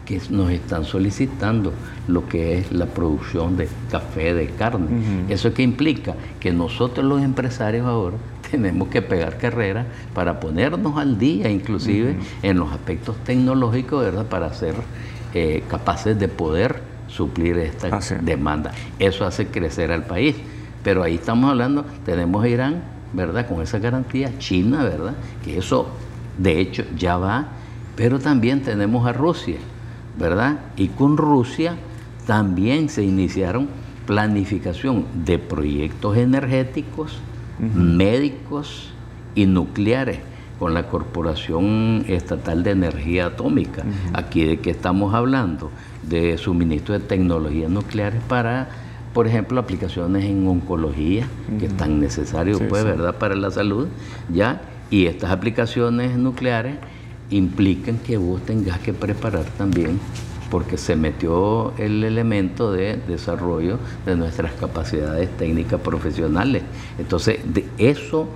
que 0.06 0.22
nos 0.30 0.52
están 0.52 0.84
solicitando 0.84 1.72
lo 2.08 2.28
que 2.28 2.58
es 2.58 2.72
la 2.72 2.88
producción 2.88 3.56
de 3.56 3.70
café, 3.90 4.34
de 4.34 4.48
carne. 4.48 4.88
¿Eso 5.30 5.54
qué 5.54 5.64
implica? 5.64 6.16
Que 6.42 6.52
nosotros 6.52 7.06
los 7.06 7.22
empresarios 7.22 7.86
ahora 7.88 8.18
tenemos 8.52 8.90
que 8.90 9.02
pegar 9.02 9.38
carrera 9.38 9.86
para 10.14 10.40
ponernos 10.40 10.98
al 10.98 11.18
día, 11.18 11.50
inclusive 11.50 12.18
en 12.42 12.60
los 12.60 12.72
aspectos 12.72 13.16
tecnológicos, 13.24 14.04
¿verdad? 14.04 14.26
Para 14.26 14.54
ser 14.54 14.76
eh, 15.34 15.64
capaces 15.68 16.20
de 16.20 16.28
poder 16.28 16.82
suplir 17.08 17.58
esta 17.58 18.00
demanda. 18.22 18.72
Eso 19.00 19.26
hace 19.26 19.48
crecer 19.48 19.92
al 19.92 20.06
país. 20.06 20.36
Pero 20.84 21.02
ahí 21.02 21.16
estamos 21.16 21.50
hablando, 21.50 21.86
tenemos 22.06 22.44
a 22.44 22.48
Irán, 22.48 22.84
¿verdad? 23.14 23.48
Con 23.48 23.62
esa 23.62 23.80
garantía, 23.80 24.38
China, 24.38 24.84
¿verdad? 24.84 25.16
Que 25.44 25.58
eso, 25.58 25.88
de 26.38 26.60
hecho, 26.60 26.84
ya 26.98 27.18
va, 27.18 27.48
pero 27.96 28.20
también 28.20 28.62
tenemos 28.62 29.08
a 29.08 29.14
Rusia, 29.14 29.58
¿verdad? 30.20 30.60
Y 30.76 30.90
con 30.90 31.16
Rusia 31.16 31.76
también 32.28 32.90
se 32.90 33.04
iniciaron 33.04 33.70
planificación 34.06 35.06
de 35.26 35.40
proyectos 35.40 36.18
energéticos, 36.18 37.20
médicos 37.60 38.92
y 39.36 39.46
nucleares 39.46 40.20
con 40.64 40.74
la 40.74 40.88
Corporación 40.88 42.06
Estatal 42.08 42.64
de 42.64 42.72
Energía 42.72 43.26
Atómica. 43.26 43.84
Aquí 44.14 44.46
de 44.46 44.60
qué 44.60 44.70
estamos 44.70 45.14
hablando? 45.14 45.70
De 46.04 46.38
suministro 46.38 46.94
de 46.94 47.02
tecnologías 47.02 47.70
nucleares 47.70 48.22
para, 48.30 48.70
por 49.14 49.28
ejemplo, 49.28 49.60
aplicaciones 49.60 50.24
en 50.24 50.48
oncología, 50.48 51.28
que 51.60 51.66
es 51.66 51.76
tan 51.76 52.00
necesario, 52.00 52.60
pues, 52.70 52.86
¿verdad?, 52.86 53.18
para 53.18 53.36
la 53.36 53.52
salud, 53.52 53.90
¿ya? 54.34 54.62
Y 54.90 55.08
estas 55.08 55.32
aplicaciones 55.32 56.18
nucleares 56.18 56.76
implican 57.30 57.98
que 57.98 58.16
vos 58.16 58.42
tengas 58.46 58.80
que 58.80 58.94
preparar 58.94 59.44
también 59.58 60.00
porque 60.50 60.78
se 60.78 60.96
metió 60.96 61.74
el 61.78 62.06
elemento 62.06 62.72
de 62.72 63.02
desarrollo 63.06 63.80
de 64.06 64.16
nuestras 64.16 64.54
capacidades 64.54 65.30
técnicas 65.36 65.82
profesionales. 65.82 66.64
Entonces, 66.98 67.40
de 67.44 67.66
eso, 67.78 68.30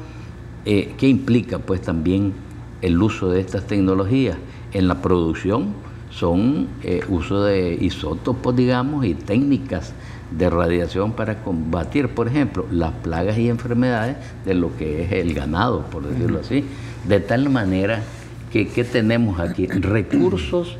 eh, 0.69 0.95
¿qué 0.97 1.07
implica? 1.07 1.59
Pues 1.59 1.81
también 1.81 2.33
el 2.81 3.01
uso 3.01 3.29
de 3.29 3.39
estas 3.39 3.65
tecnologías 3.67 4.35
en 4.73 4.89
la 4.89 5.01
producción 5.01 5.67
son 6.09 6.67
eh, 6.83 6.99
uso 7.07 7.45
de 7.45 7.77
isótopos, 7.79 8.53
digamos, 8.53 9.05
y 9.05 9.13
técnicas 9.13 9.93
de 10.29 10.49
radiación 10.49 11.13
para 11.13 11.41
combatir, 11.41 12.09
por 12.09 12.27
ejemplo, 12.27 12.65
las 12.69 12.91
plagas 12.91 13.37
y 13.37 13.47
enfermedades 13.47 14.17
de 14.43 14.55
lo 14.55 14.75
que 14.75 15.03
es 15.03 15.13
el 15.13 15.33
ganado, 15.33 15.85
por 15.85 16.05
decirlo 16.05 16.41
así. 16.41 16.65
De 17.07 17.21
tal 17.21 17.49
manera 17.49 18.03
que, 18.51 18.67
¿qué 18.67 18.83
tenemos 18.83 19.39
aquí? 19.39 19.67
Recursos 19.67 20.75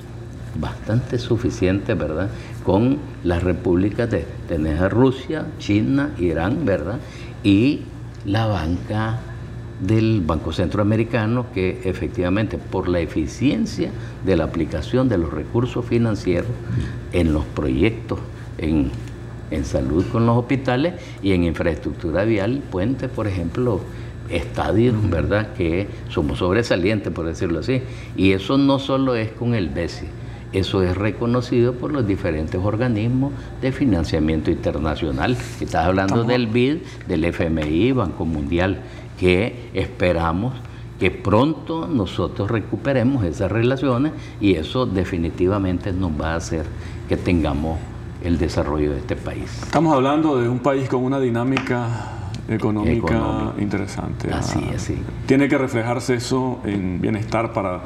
bastante 0.59 1.17
suficiente, 1.17 1.93
¿verdad? 1.93 2.29
Con 2.65 2.97
las 3.23 3.41
repúblicas 3.41 4.11
de 4.11 4.25
tener 4.49 4.91
Rusia, 4.91 5.45
China, 5.59 6.09
Irán, 6.17 6.65
¿verdad? 6.65 6.99
Y 7.41 7.83
la 8.25 8.47
banca 8.47 9.21
del 9.79 10.21
Banco 10.25 10.51
Centroamericano 10.51 11.45
que 11.53 11.81
efectivamente 11.83 12.57
por 12.57 12.87
la 12.87 12.99
eficiencia 12.99 13.91
de 14.25 14.35
la 14.35 14.45
aplicación 14.45 15.07
de 15.09 15.17
los 15.17 15.31
recursos 15.31 15.85
financieros 15.85 16.49
en 17.13 17.33
los 17.33 17.45
proyectos 17.45 18.19
en, 18.57 18.89
en 19.51 19.65
salud 19.65 20.05
con 20.11 20.25
los 20.25 20.37
hospitales 20.37 20.95
y 21.21 21.33
en 21.33 21.43
infraestructura 21.43 22.23
vial, 22.23 22.61
puentes, 22.71 23.09
por 23.09 23.27
ejemplo, 23.27 23.81
estadios, 24.29 24.95
¿verdad? 25.09 25.53
Que 25.53 25.87
somos 26.09 26.39
sobresalientes, 26.39 27.13
por 27.13 27.25
decirlo 27.25 27.59
así. 27.59 27.81
Y 28.15 28.31
eso 28.31 28.57
no 28.57 28.79
solo 28.79 29.15
es 29.15 29.31
con 29.31 29.55
el 29.55 29.69
BESI, 29.69 30.07
eso 30.53 30.81
es 30.81 30.95
reconocido 30.95 31.73
por 31.73 31.91
los 31.91 32.07
diferentes 32.07 32.59
organismos 32.61 33.33
de 33.61 33.71
financiamiento 33.71 34.49
internacional. 34.49 35.37
Estás 35.61 35.85
hablando 35.85 36.23
del 36.23 36.47
BID, 36.47 36.77
del 37.07 37.25
FMI, 37.25 37.91
Banco 37.91 38.25
Mundial, 38.25 38.79
que 39.17 39.69
esperamos 39.73 40.53
que 40.99 41.11
pronto 41.11 41.87
nosotros 41.87 42.49
recuperemos 42.49 43.23
esas 43.23 43.51
relaciones 43.51 44.13
y 44.41 44.55
eso 44.55 44.85
definitivamente 44.85 45.93
nos 45.93 46.11
va 46.19 46.33
a 46.33 46.35
hacer 46.35 46.65
que 47.07 47.17
tengamos 47.17 47.79
el 48.23 48.37
desarrollo 48.37 48.91
de 48.91 48.99
este 48.99 49.15
país. 49.15 49.61
Estamos 49.63 49.93
hablando 49.93 50.41
de 50.41 50.49
un 50.49 50.59
país 50.59 50.89
con 50.89 51.03
una 51.03 51.19
dinámica 51.19 52.17
económica 52.47 53.53
interesante. 53.59 54.31
Así 54.31 54.59
es, 54.73 54.81
sí. 54.81 54.97
Tiene 55.25 55.47
que 55.47 55.57
reflejarse 55.57 56.15
eso 56.15 56.59
en 56.65 56.99
bienestar 56.99 57.53
para 57.53 57.81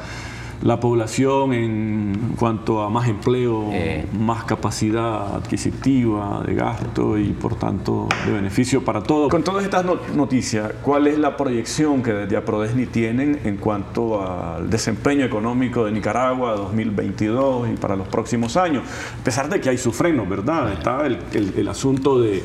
la 0.61 0.79
población 0.79 1.53
en 1.53 2.35
cuanto 2.37 2.81
a 2.81 2.89
más 2.89 3.07
empleo, 3.07 3.69
eh. 3.71 4.05
más 4.17 4.43
capacidad 4.43 5.35
adquisitiva 5.35 6.43
de 6.45 6.53
gasto 6.53 7.17
y 7.17 7.29
por 7.29 7.55
tanto 7.55 8.07
de 8.25 8.33
beneficio 8.33 8.83
para 8.83 9.01
todos. 9.01 9.29
Con 9.29 9.43
todas 9.43 9.63
estas 9.63 9.85
noticias, 10.15 10.71
¿cuál 10.83 11.07
es 11.07 11.17
la 11.17 11.35
proyección 11.35 12.03
que 12.03 12.13
desde 12.13 12.37
APRODESNI 12.37 12.85
tienen 12.87 13.39
en 13.43 13.57
cuanto 13.57 14.21
al 14.21 14.69
desempeño 14.69 15.25
económico 15.25 15.85
de 15.85 15.91
Nicaragua 15.91 16.55
2022 16.55 17.69
y 17.69 17.77
para 17.77 17.95
los 17.95 18.07
próximos 18.07 18.55
años? 18.57 18.83
A 19.19 19.23
pesar 19.23 19.49
de 19.49 19.59
que 19.59 19.69
hay 19.69 19.77
su 19.77 19.91
freno, 19.91 20.25
¿verdad? 20.25 20.73
Está 20.73 21.05
el 21.07 21.67
asunto 21.67 22.21
de 22.21 22.43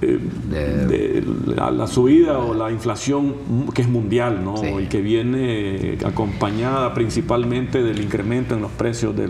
de, 0.00 1.24
la, 1.46 1.86
subida 1.86 2.38
o 2.38 2.54
la 2.54 2.70
inflación 2.70 3.34
que 3.74 3.82
es 3.82 3.88
mundial 3.88 4.42
¿no? 4.44 4.80
y 4.80 4.86
que 4.86 5.00
viene 5.00 5.98
acompañada 6.04 6.94
principalmente 6.94 7.82
del 7.82 8.00
incremento 8.00 8.54
en 8.54 8.62
los 8.62 8.70
precios 8.70 9.14
de, 9.16 9.28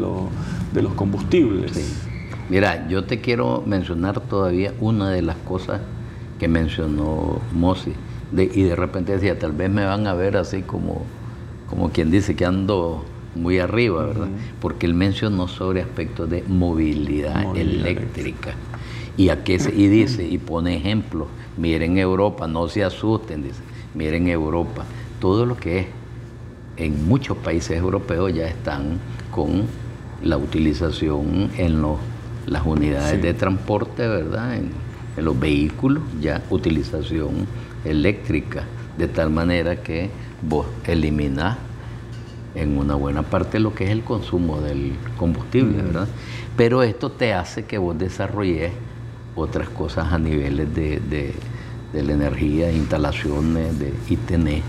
de 0.73 0.83
los 0.83 0.95
combustibles. 0.95 1.73
Mira, 2.49 2.89
yo 2.89 3.05
te 3.05 3.21
quiero 3.21 3.63
mencionar 3.67 4.21
todavía 4.21 4.75
una 4.81 5.11
de 5.11 5.23
las 5.23 5.37
cosas 5.37 5.81
que 6.39 6.49
mencionó 6.49 7.41
Mossi 7.53 7.93
y 8.33 8.63
de 8.63 8.77
repente 8.77 9.13
decía, 9.13 9.39
tal 9.39 9.53
vez 9.53 9.71
me 9.71 9.85
van 9.85 10.07
a 10.07 10.15
ver 10.15 10.37
así 10.37 10.63
como, 10.63 11.03
como 11.69 11.91
quien 11.91 12.11
dice 12.11 12.37
que 12.37 12.45
ando 12.45 13.05
muy 13.35 13.59
arriba, 13.59 14.07
¿verdad? 14.07 14.29
Porque 14.61 14.87
él 14.87 14.95
mencionó 14.95 15.49
sobre 15.49 15.83
aspectos 15.83 16.29
de 16.31 16.45
movilidad, 16.47 17.57
eléctrica. 17.57 18.55
Y, 19.17 19.29
dice, 19.89 20.27
y 20.27 20.39
pone 20.39 20.77
ejemplos, 20.77 21.29
miren 21.57 21.99
Europa, 21.99 22.47
no 22.47 22.69
se 22.69 22.85
asusten, 22.85 23.43
dice, 23.43 23.61
miren 23.95 24.29
Europa, 24.29 24.85
todo 25.21 25.45
lo 25.45 25.57
que 25.57 25.81
es 25.81 25.87
en 26.77 27.07
muchos 27.07 27.37
países 27.37 27.77
europeos 27.77 28.33
ya 28.33 28.47
están 28.47 28.99
con 29.31 29.67
la 30.23 30.39
utilización 30.39 31.51
en 31.59 31.83
los, 31.83 31.99
las 32.47 32.65
unidades 32.65 33.21
de 33.21 33.35
transporte, 33.35 34.09
¿verdad? 34.09 34.57
En, 34.57 34.71
en, 35.17 35.25
los 35.25 35.39
vehículos, 35.39 36.03
ya 36.21 36.43
utilización 36.49 37.47
eléctrica, 37.85 38.65
de 38.97 39.09
tal 39.09 39.31
manera 39.31 39.83
que 39.83 40.09
vos 40.43 40.67
eliminás 40.87 41.59
en 42.55 42.79
una 42.79 42.95
buena 42.95 43.23
parte 43.23 43.61
lo 43.61 43.75
que 43.75 43.85
es 43.85 43.91
el 43.91 44.03
consumo 44.03 44.61
del 44.61 44.95
combustible, 45.17 45.83
¿verdad? 45.83 46.09
Pero 46.57 46.83
esto 46.83 47.11
te 47.11 47.33
hace 47.33 47.65
que 47.65 47.79
vos 47.79 47.99
desarrolles 47.99 48.73
otras 49.37 49.69
cosas 49.69 50.13
a 50.13 50.19
niveles 50.19 50.75
de, 50.75 51.35
la 51.93 52.13
energía, 52.13 52.71
instalaciones, 52.71 53.79
de, 53.79 53.93
y 54.09 54.17
tenés 54.17 54.63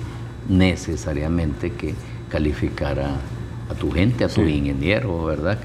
necesariamente 0.49 1.71
que 1.71 1.93
calificar 2.29 2.99
a, 2.99 3.73
tu 3.79 3.91
gente, 3.91 4.23
a 4.25 4.27
tu 4.27 4.41
ingeniero, 4.41 5.25
¿verdad? 5.25 5.57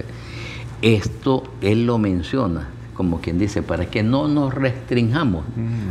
Esto 0.81 1.45
él 1.61 1.87
lo 1.87 1.99
menciona, 1.99 2.69
como 2.95 3.21
quien 3.21 3.39
dice, 3.39 3.63
para 3.63 3.87
que 3.87 4.03
no 4.03 4.29
nos 4.29 4.55
restringamos 4.55 5.45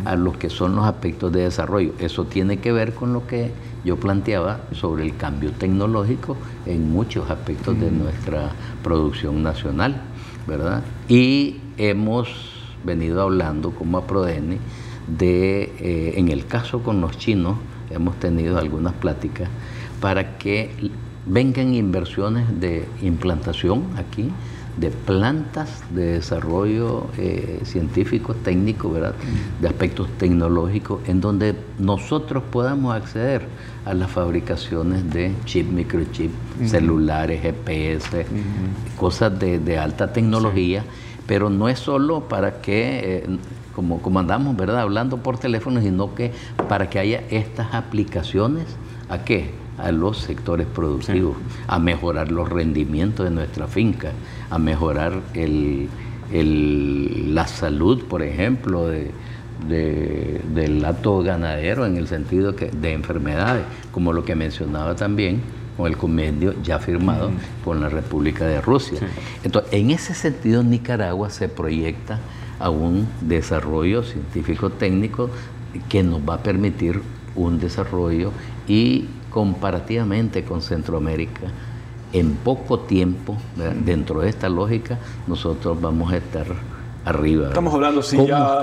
a 0.05 0.15
los 0.15 0.37
que 0.37 0.49
son 0.49 0.75
los 0.75 0.85
aspectos 0.85 1.31
de 1.31 1.41
desarrollo. 1.41 1.93
Eso 1.99 2.25
tiene 2.25 2.57
que 2.57 2.71
ver 2.71 2.93
con 2.93 3.11
lo 3.11 3.27
que 3.27 3.51
yo 3.83 3.97
planteaba 3.97 4.61
sobre 4.71 5.03
el 5.03 5.15
cambio 5.15 5.51
tecnológico 5.51 6.37
en 6.65 6.91
muchos 6.91 7.29
aspectos 7.29 7.79
de 7.79 7.91
nuestra 7.91 8.51
producción 8.83 9.43
nacional, 9.43 10.01
¿verdad? 10.47 10.83
Y 11.07 11.57
hemos 11.77 12.54
venido 12.85 13.21
hablando 13.21 13.71
como 13.71 13.97
a 13.97 14.07
Prodeni 14.07 14.57
de, 15.07 15.63
eh, 15.79 16.13
en 16.17 16.29
el 16.29 16.45
caso 16.45 16.81
con 16.81 17.01
los 17.01 17.17
chinos, 17.17 17.57
hemos 17.89 18.19
tenido 18.19 18.57
algunas 18.57 18.93
pláticas 18.93 19.49
para 19.99 20.37
que 20.37 20.91
vengan 21.25 21.73
inversiones 21.73 22.59
de 22.59 22.85
implantación 23.01 23.85
aquí 23.97 24.31
de 24.77 24.89
plantas 24.89 25.83
de 25.91 26.13
desarrollo 26.13 27.07
eh, 27.17 27.61
científico, 27.63 28.33
técnico, 28.33 28.91
¿verdad? 28.91 29.13
de 29.61 29.67
aspectos 29.67 30.09
tecnológicos, 30.17 30.99
en 31.07 31.21
donde 31.21 31.55
nosotros 31.79 32.43
podamos 32.51 32.93
acceder 32.93 33.43
a 33.85 33.93
las 33.93 34.11
fabricaciones 34.11 35.09
de 35.13 35.33
chip, 35.45 35.71
microchip, 35.71 36.31
celulares, 36.65 37.41
GPS, 37.41 38.25
cosas 38.97 39.39
de, 39.39 39.77
alta 39.77 40.11
tecnología 40.11 40.83
pero 41.27 41.49
no 41.49 41.69
es 41.69 41.79
solo 41.79 42.21
para 42.27 42.61
que, 42.61 43.17
eh, 43.17 43.37
como, 43.75 44.01
como 44.01 44.19
andamos, 44.19 44.55
¿verdad?, 44.55 44.79
hablando 44.79 45.17
por 45.17 45.37
teléfono, 45.37 45.81
sino 45.81 46.15
que 46.15 46.31
para 46.69 46.89
que 46.89 46.99
haya 46.99 47.23
estas 47.29 47.73
aplicaciones, 47.73 48.65
¿a 49.09 49.19
qué? 49.19 49.51
A 49.77 49.91
los 49.91 50.19
sectores 50.19 50.67
productivos, 50.67 51.35
a 51.67 51.79
mejorar 51.79 52.31
los 52.31 52.47
rendimientos 52.49 53.25
de 53.25 53.31
nuestra 53.31 53.67
finca, 53.67 54.11
a 54.49 54.57
mejorar 54.57 55.19
el, 55.33 55.89
la 57.33 57.47
salud, 57.47 58.03
por 58.05 58.23
ejemplo, 58.23 58.87
de, 58.87 59.11
del 59.67 60.83
acto 60.85 61.21
ganadero 61.23 61.85
en 61.85 61.97
el 61.97 62.07
sentido 62.07 62.55
que, 62.55 62.67
de 62.67 62.93
enfermedades, 62.93 63.65
como 63.91 64.13
lo 64.13 64.23
que 64.23 64.35
mencionaba 64.35 64.95
también 64.95 65.41
con 65.77 65.87
el 65.87 65.97
convenio 65.97 66.53
ya 66.63 66.79
firmado 66.79 67.31
con 67.63 67.81
la 67.81 67.89
República 67.89 68.45
de 68.45 68.61
Rusia. 68.61 68.99
Entonces, 69.43 69.73
en 69.73 69.91
ese 69.91 70.13
sentido, 70.13 70.63
Nicaragua 70.63 71.29
se 71.29 71.49
proyecta 71.49 72.19
a 72.59 72.69
un 72.69 73.07
desarrollo 73.21 74.03
científico-técnico 74.03 75.29
que 75.89 76.03
nos 76.03 76.21
va 76.21 76.35
a 76.35 76.43
permitir 76.43 77.01
un 77.35 77.59
desarrollo 77.59 78.31
y 78.67 79.05
comparativamente 79.29 80.43
con 80.43 80.61
Centroamérica, 80.61 81.47
en 82.13 82.35
poco 82.35 82.79
tiempo, 82.79 83.35
dentro 83.83 84.21
de 84.21 84.29
esta 84.29 84.47
lógica, 84.47 84.97
nosotros 85.27 85.81
vamos 85.81 86.13
a 86.13 86.17
estar 86.17 86.45
arriba. 87.05 87.47
Estamos 87.47 87.73
hablando 87.73 88.01
sí 88.01 88.17
ya 88.27 88.59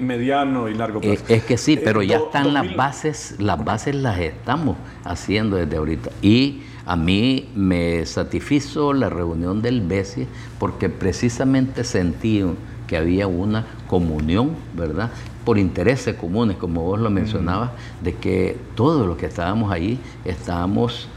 mediano 0.00 0.68
y 0.68 0.74
largo 0.74 1.00
plazo. 1.00 1.24
es 1.28 1.44
que 1.44 1.56
sí, 1.56 1.78
pero 1.82 2.02
ya 2.02 2.18
eh, 2.18 2.22
están 2.26 2.52
las 2.52 2.74
bases, 2.76 3.36
las 3.38 3.64
bases 3.64 3.94
las 3.94 4.18
estamos 4.18 4.76
haciendo 5.04 5.56
desde 5.56 5.76
ahorita. 5.76 6.10
Y 6.20 6.62
a 6.84 6.96
mí 6.96 7.48
me 7.54 8.04
satisfizo 8.04 8.92
la 8.92 9.08
reunión 9.08 9.62
del 9.62 9.80
BESI 9.80 10.26
porque 10.58 10.88
precisamente 10.88 11.84
sentí 11.84 12.44
que 12.86 12.96
había 12.96 13.26
una 13.26 13.66
comunión, 13.86 14.52
¿verdad? 14.74 15.10
Por 15.44 15.58
intereses 15.58 16.16
comunes, 16.16 16.56
como 16.56 16.82
vos 16.82 16.98
lo 16.98 17.10
mencionabas, 17.10 17.70
de 18.02 18.14
que 18.14 18.56
todos 18.74 19.06
los 19.06 19.16
que 19.16 19.26
estábamos 19.26 19.70
ahí 19.70 20.00
estábamos 20.24 21.08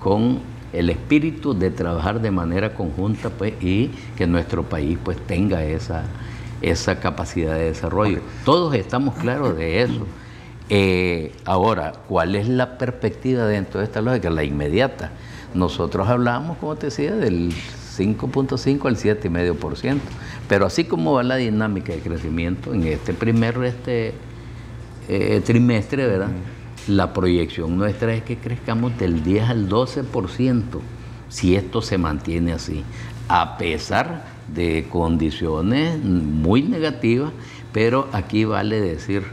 con 0.00 0.40
el 0.72 0.90
espíritu 0.90 1.54
de 1.54 1.70
trabajar 1.70 2.20
de 2.20 2.30
manera 2.30 2.74
conjunta 2.74 3.30
pues, 3.30 3.54
y 3.62 3.90
que 4.16 4.26
nuestro 4.26 4.62
país 4.64 4.98
pues, 5.02 5.18
tenga 5.26 5.64
esa, 5.64 6.04
esa 6.60 7.00
capacidad 7.00 7.54
de 7.54 7.64
desarrollo. 7.64 8.20
Todos 8.44 8.74
estamos 8.74 9.14
claros 9.16 9.56
de 9.56 9.82
eso. 9.82 10.06
Eh, 10.70 11.32
ahora, 11.44 11.92
¿cuál 12.08 12.34
es 12.34 12.48
la 12.48 12.76
perspectiva 12.76 13.46
dentro 13.46 13.80
de 13.80 13.86
esta 13.86 14.02
lógica? 14.02 14.28
La 14.30 14.44
inmediata. 14.44 15.12
Nosotros 15.54 16.08
hablamos, 16.08 16.58
como 16.58 16.76
te 16.76 16.86
decía, 16.86 17.14
del 17.14 17.52
5.5 17.96 18.86
al 18.86 18.96
7,5%. 18.96 19.98
Pero 20.48 20.66
así 20.66 20.84
como 20.84 21.14
va 21.14 21.22
la 21.22 21.36
dinámica 21.36 21.92
de 21.92 22.00
crecimiento 22.00 22.74
en 22.74 22.86
este 22.86 23.14
primer 23.14 23.62
este, 23.64 24.12
eh, 25.08 25.40
trimestre, 25.44 26.06
¿verdad? 26.06 26.28
La 26.88 27.12
proyección 27.12 27.76
nuestra 27.76 28.14
es 28.14 28.22
que 28.22 28.38
crezcamos 28.38 28.96
del 28.98 29.22
10 29.22 29.48
al 29.50 29.68
12% 29.68 30.80
si 31.28 31.54
esto 31.54 31.82
se 31.82 31.98
mantiene 31.98 32.52
así, 32.52 32.82
a 33.28 33.58
pesar 33.58 34.24
de 34.54 34.86
condiciones 34.90 36.02
muy 36.02 36.62
negativas, 36.62 37.32
pero 37.72 38.08
aquí 38.12 38.44
vale 38.44 38.80
decir... 38.80 39.24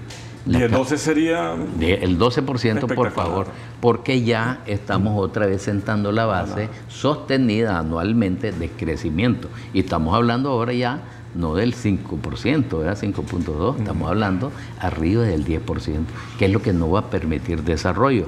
¿Y 0.45 0.57
el 0.57 0.69
12 0.69 0.97
sería...? 0.97 1.53
el 1.79 2.19
12% 2.19 2.93
por 2.93 3.11
favor, 3.11 3.47
porque 3.79 4.21
ya 4.21 4.59
estamos 4.67 5.17
otra 5.17 5.47
vez 5.47 5.61
sentando 5.63 6.11
la 6.11 6.25
base 6.25 6.69
sostenida 6.87 7.79
anualmente 7.79 8.51
de 8.51 8.69
crecimiento. 8.69 9.47
Y 9.73 9.79
estamos 9.79 10.13
hablando 10.13 10.49
ahora 10.49 10.73
ya 10.73 11.01
no 11.35 11.55
del 11.55 11.75
5%, 11.75 12.79
¿verdad? 12.79 12.97
5.2, 12.97 13.77
estamos 13.79 14.09
hablando 14.09 14.51
arriba 14.79 15.23
del 15.23 15.45
10%, 15.45 16.05
que 16.39 16.45
es 16.45 16.51
lo 16.51 16.61
que 16.61 16.73
no 16.73 16.89
va 16.89 17.01
a 17.01 17.09
permitir 17.09 17.63
desarrollo. 17.63 18.27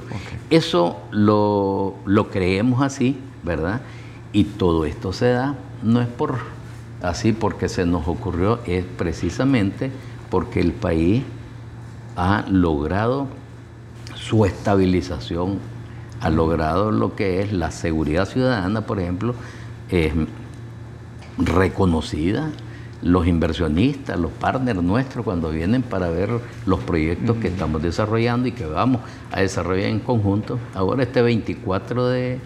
Eso 0.50 0.98
lo, 1.10 1.94
lo 2.04 2.30
creemos 2.30 2.82
así, 2.82 3.18
¿verdad? 3.42 3.80
Y 4.32 4.44
todo 4.44 4.84
esto 4.84 5.12
se 5.12 5.30
da, 5.30 5.56
no 5.82 6.00
es 6.00 6.08
por 6.08 6.38
así 7.02 7.32
porque 7.32 7.68
se 7.68 7.86
nos 7.86 8.06
ocurrió, 8.08 8.60
es 8.66 8.84
precisamente 8.84 9.90
porque 10.30 10.60
el 10.60 10.72
país 10.72 11.22
ha 12.16 12.44
logrado 12.50 13.28
su 14.14 14.44
estabilización, 14.44 15.58
ha 16.20 16.30
logrado 16.30 16.90
lo 16.90 17.14
que 17.14 17.40
es 17.40 17.52
la 17.52 17.70
seguridad 17.70 18.26
ciudadana, 18.26 18.82
por 18.82 19.00
ejemplo, 19.00 19.34
es 19.88 20.12
reconocida 21.38 22.50
los 23.02 23.26
inversionistas, 23.26 24.18
los 24.18 24.32
partners 24.32 24.82
nuestros, 24.82 25.24
cuando 25.24 25.50
vienen 25.50 25.82
para 25.82 26.08
ver 26.08 26.30
los 26.66 26.80
proyectos 26.80 27.36
que 27.36 27.48
estamos 27.48 27.82
desarrollando 27.82 28.48
y 28.48 28.52
que 28.52 28.66
vamos 28.66 29.02
a 29.30 29.40
desarrollar 29.40 29.90
en 29.90 30.00
conjunto. 30.00 30.58
Ahora 30.74 31.04
este 31.04 31.22
24 31.22 32.08
de, 32.08 32.40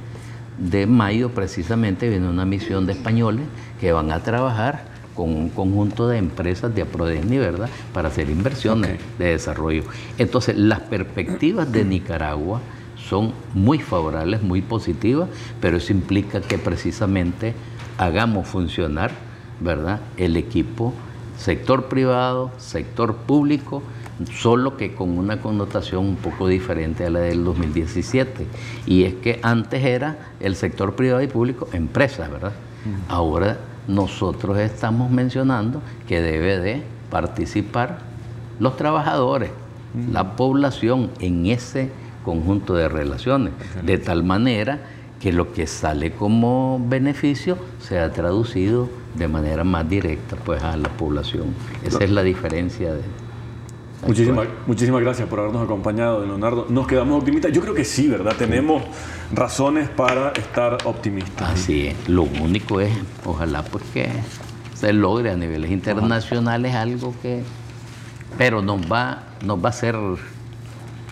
mayo 0.86 1.30
precisamente 1.30 2.08
viene 2.08 2.28
una 2.28 2.44
misión 2.44 2.86
de 2.86 2.92
españoles 2.92 3.44
que 3.80 3.92
van 3.92 4.12
a 4.12 4.20
trabajar 4.20 4.92
con 5.14 5.30
un 5.34 5.48
conjunto 5.50 6.08
de 6.08 6.18
empresas 6.18 6.74
de 6.74 6.82
Aprodesni, 6.82 7.38
¿verdad?, 7.38 7.68
para 7.92 8.08
hacer 8.08 8.30
inversiones 8.30 8.98
de 9.18 9.26
desarrollo. 9.26 9.84
Entonces, 10.18 10.56
las 10.56 10.80
perspectivas 10.80 11.70
de 11.70 11.84
Nicaragua 11.84 12.60
son 12.96 13.32
muy 13.52 13.78
favorables, 13.78 14.42
muy 14.42 14.62
positivas, 14.62 15.28
pero 15.60 15.76
eso 15.76 15.92
implica 15.92 16.40
que 16.40 16.56
precisamente 16.56 17.54
hagamos 17.98 18.46
funcionar 18.46 19.10
¿verdad? 19.62 20.00
El 20.16 20.36
equipo, 20.36 20.92
sector 21.36 21.86
privado, 21.86 22.50
sector 22.58 23.16
público, 23.16 23.82
solo 24.32 24.76
que 24.76 24.94
con 24.94 25.18
una 25.18 25.40
connotación 25.40 26.06
un 26.06 26.16
poco 26.16 26.46
diferente 26.48 27.06
a 27.06 27.10
la 27.10 27.20
del 27.20 27.44
2017. 27.44 28.46
Y 28.86 29.04
es 29.04 29.14
que 29.14 29.40
antes 29.42 29.84
era 29.84 30.18
el 30.40 30.56
sector 30.56 30.94
privado 30.94 31.22
y 31.22 31.26
público 31.26 31.68
empresas, 31.72 32.30
¿verdad? 32.30 32.52
Ahora 33.08 33.58
nosotros 33.88 34.58
estamos 34.58 35.10
mencionando 35.10 35.82
que 36.06 36.20
debe 36.20 36.58
de 36.58 36.82
participar 37.10 37.98
los 38.58 38.76
trabajadores, 38.76 39.50
la 40.12 40.36
población 40.36 41.10
en 41.20 41.46
ese 41.46 41.90
conjunto 42.24 42.74
de 42.74 42.88
relaciones, 42.88 43.52
de 43.82 43.98
tal 43.98 44.24
manera 44.24 44.80
que 45.22 45.32
lo 45.32 45.52
que 45.52 45.68
sale 45.68 46.10
como 46.10 46.84
beneficio 46.84 47.56
sea 47.78 48.10
traducido 48.10 48.88
de 49.14 49.28
manera 49.28 49.62
más 49.62 49.88
directa 49.88 50.34
pues 50.36 50.60
a 50.64 50.76
la 50.76 50.88
población. 50.88 51.54
Esa 51.84 52.02
es 52.02 52.10
la 52.10 52.24
diferencia 52.24 52.92
de... 52.92 53.02
Muchísimas, 54.04 54.48
muchísimas 54.66 55.00
gracias 55.00 55.28
por 55.28 55.38
habernos 55.38 55.62
acompañado, 55.62 56.26
Leonardo. 56.26 56.66
Nos 56.68 56.88
quedamos 56.88 57.20
optimistas. 57.20 57.52
Yo 57.52 57.60
creo 57.60 57.72
que 57.72 57.84
sí, 57.84 58.08
¿verdad? 58.08 58.34
Tenemos 58.36 58.82
razones 59.32 59.88
para 59.88 60.32
estar 60.32 60.78
optimistas. 60.86 61.50
Así 61.50 61.86
es. 61.86 62.08
Lo 62.08 62.24
único 62.24 62.80
es, 62.80 62.90
ojalá 63.24 63.62
pues 63.62 63.84
que 63.94 64.10
se 64.74 64.92
logre 64.92 65.30
a 65.30 65.36
niveles 65.36 65.70
internacionales 65.70 66.74
algo 66.74 67.14
que... 67.22 67.44
Pero 68.38 68.60
nos 68.60 68.90
va, 68.90 69.22
nos 69.44 69.62
va 69.62 69.66
a 69.66 69.70
hacer 69.70 69.96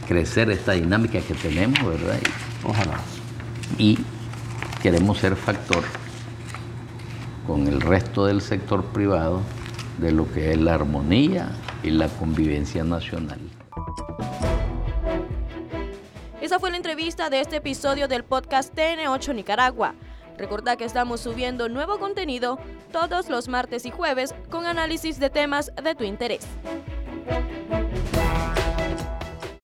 crecer 0.08 0.50
esta 0.50 0.72
dinámica 0.72 1.20
que 1.20 1.34
tenemos, 1.34 1.78
¿verdad? 1.86 2.18
ojalá. 2.64 2.98
Y 3.78 3.98
queremos 4.82 5.18
ser 5.18 5.36
factor 5.36 5.82
con 7.46 7.66
el 7.66 7.80
resto 7.80 8.26
del 8.26 8.40
sector 8.40 8.84
privado 8.86 9.40
de 9.98 10.12
lo 10.12 10.30
que 10.32 10.52
es 10.52 10.58
la 10.58 10.74
armonía 10.74 11.50
y 11.82 11.90
la 11.90 12.08
convivencia 12.08 12.84
nacional. 12.84 13.40
Esa 16.40 16.58
fue 16.58 16.70
la 16.70 16.78
entrevista 16.78 17.30
de 17.30 17.40
este 17.40 17.56
episodio 17.56 18.08
del 18.08 18.24
podcast 18.24 18.74
TN8 18.74 19.34
Nicaragua. 19.34 19.94
Recordad 20.38 20.78
que 20.78 20.84
estamos 20.84 21.20
subiendo 21.20 21.68
nuevo 21.68 21.98
contenido 21.98 22.58
todos 22.92 23.28
los 23.28 23.48
martes 23.48 23.84
y 23.84 23.90
jueves 23.90 24.34
con 24.48 24.64
análisis 24.64 25.20
de 25.20 25.28
temas 25.28 25.70
de 25.82 25.94
tu 25.94 26.04
interés. 26.04 26.46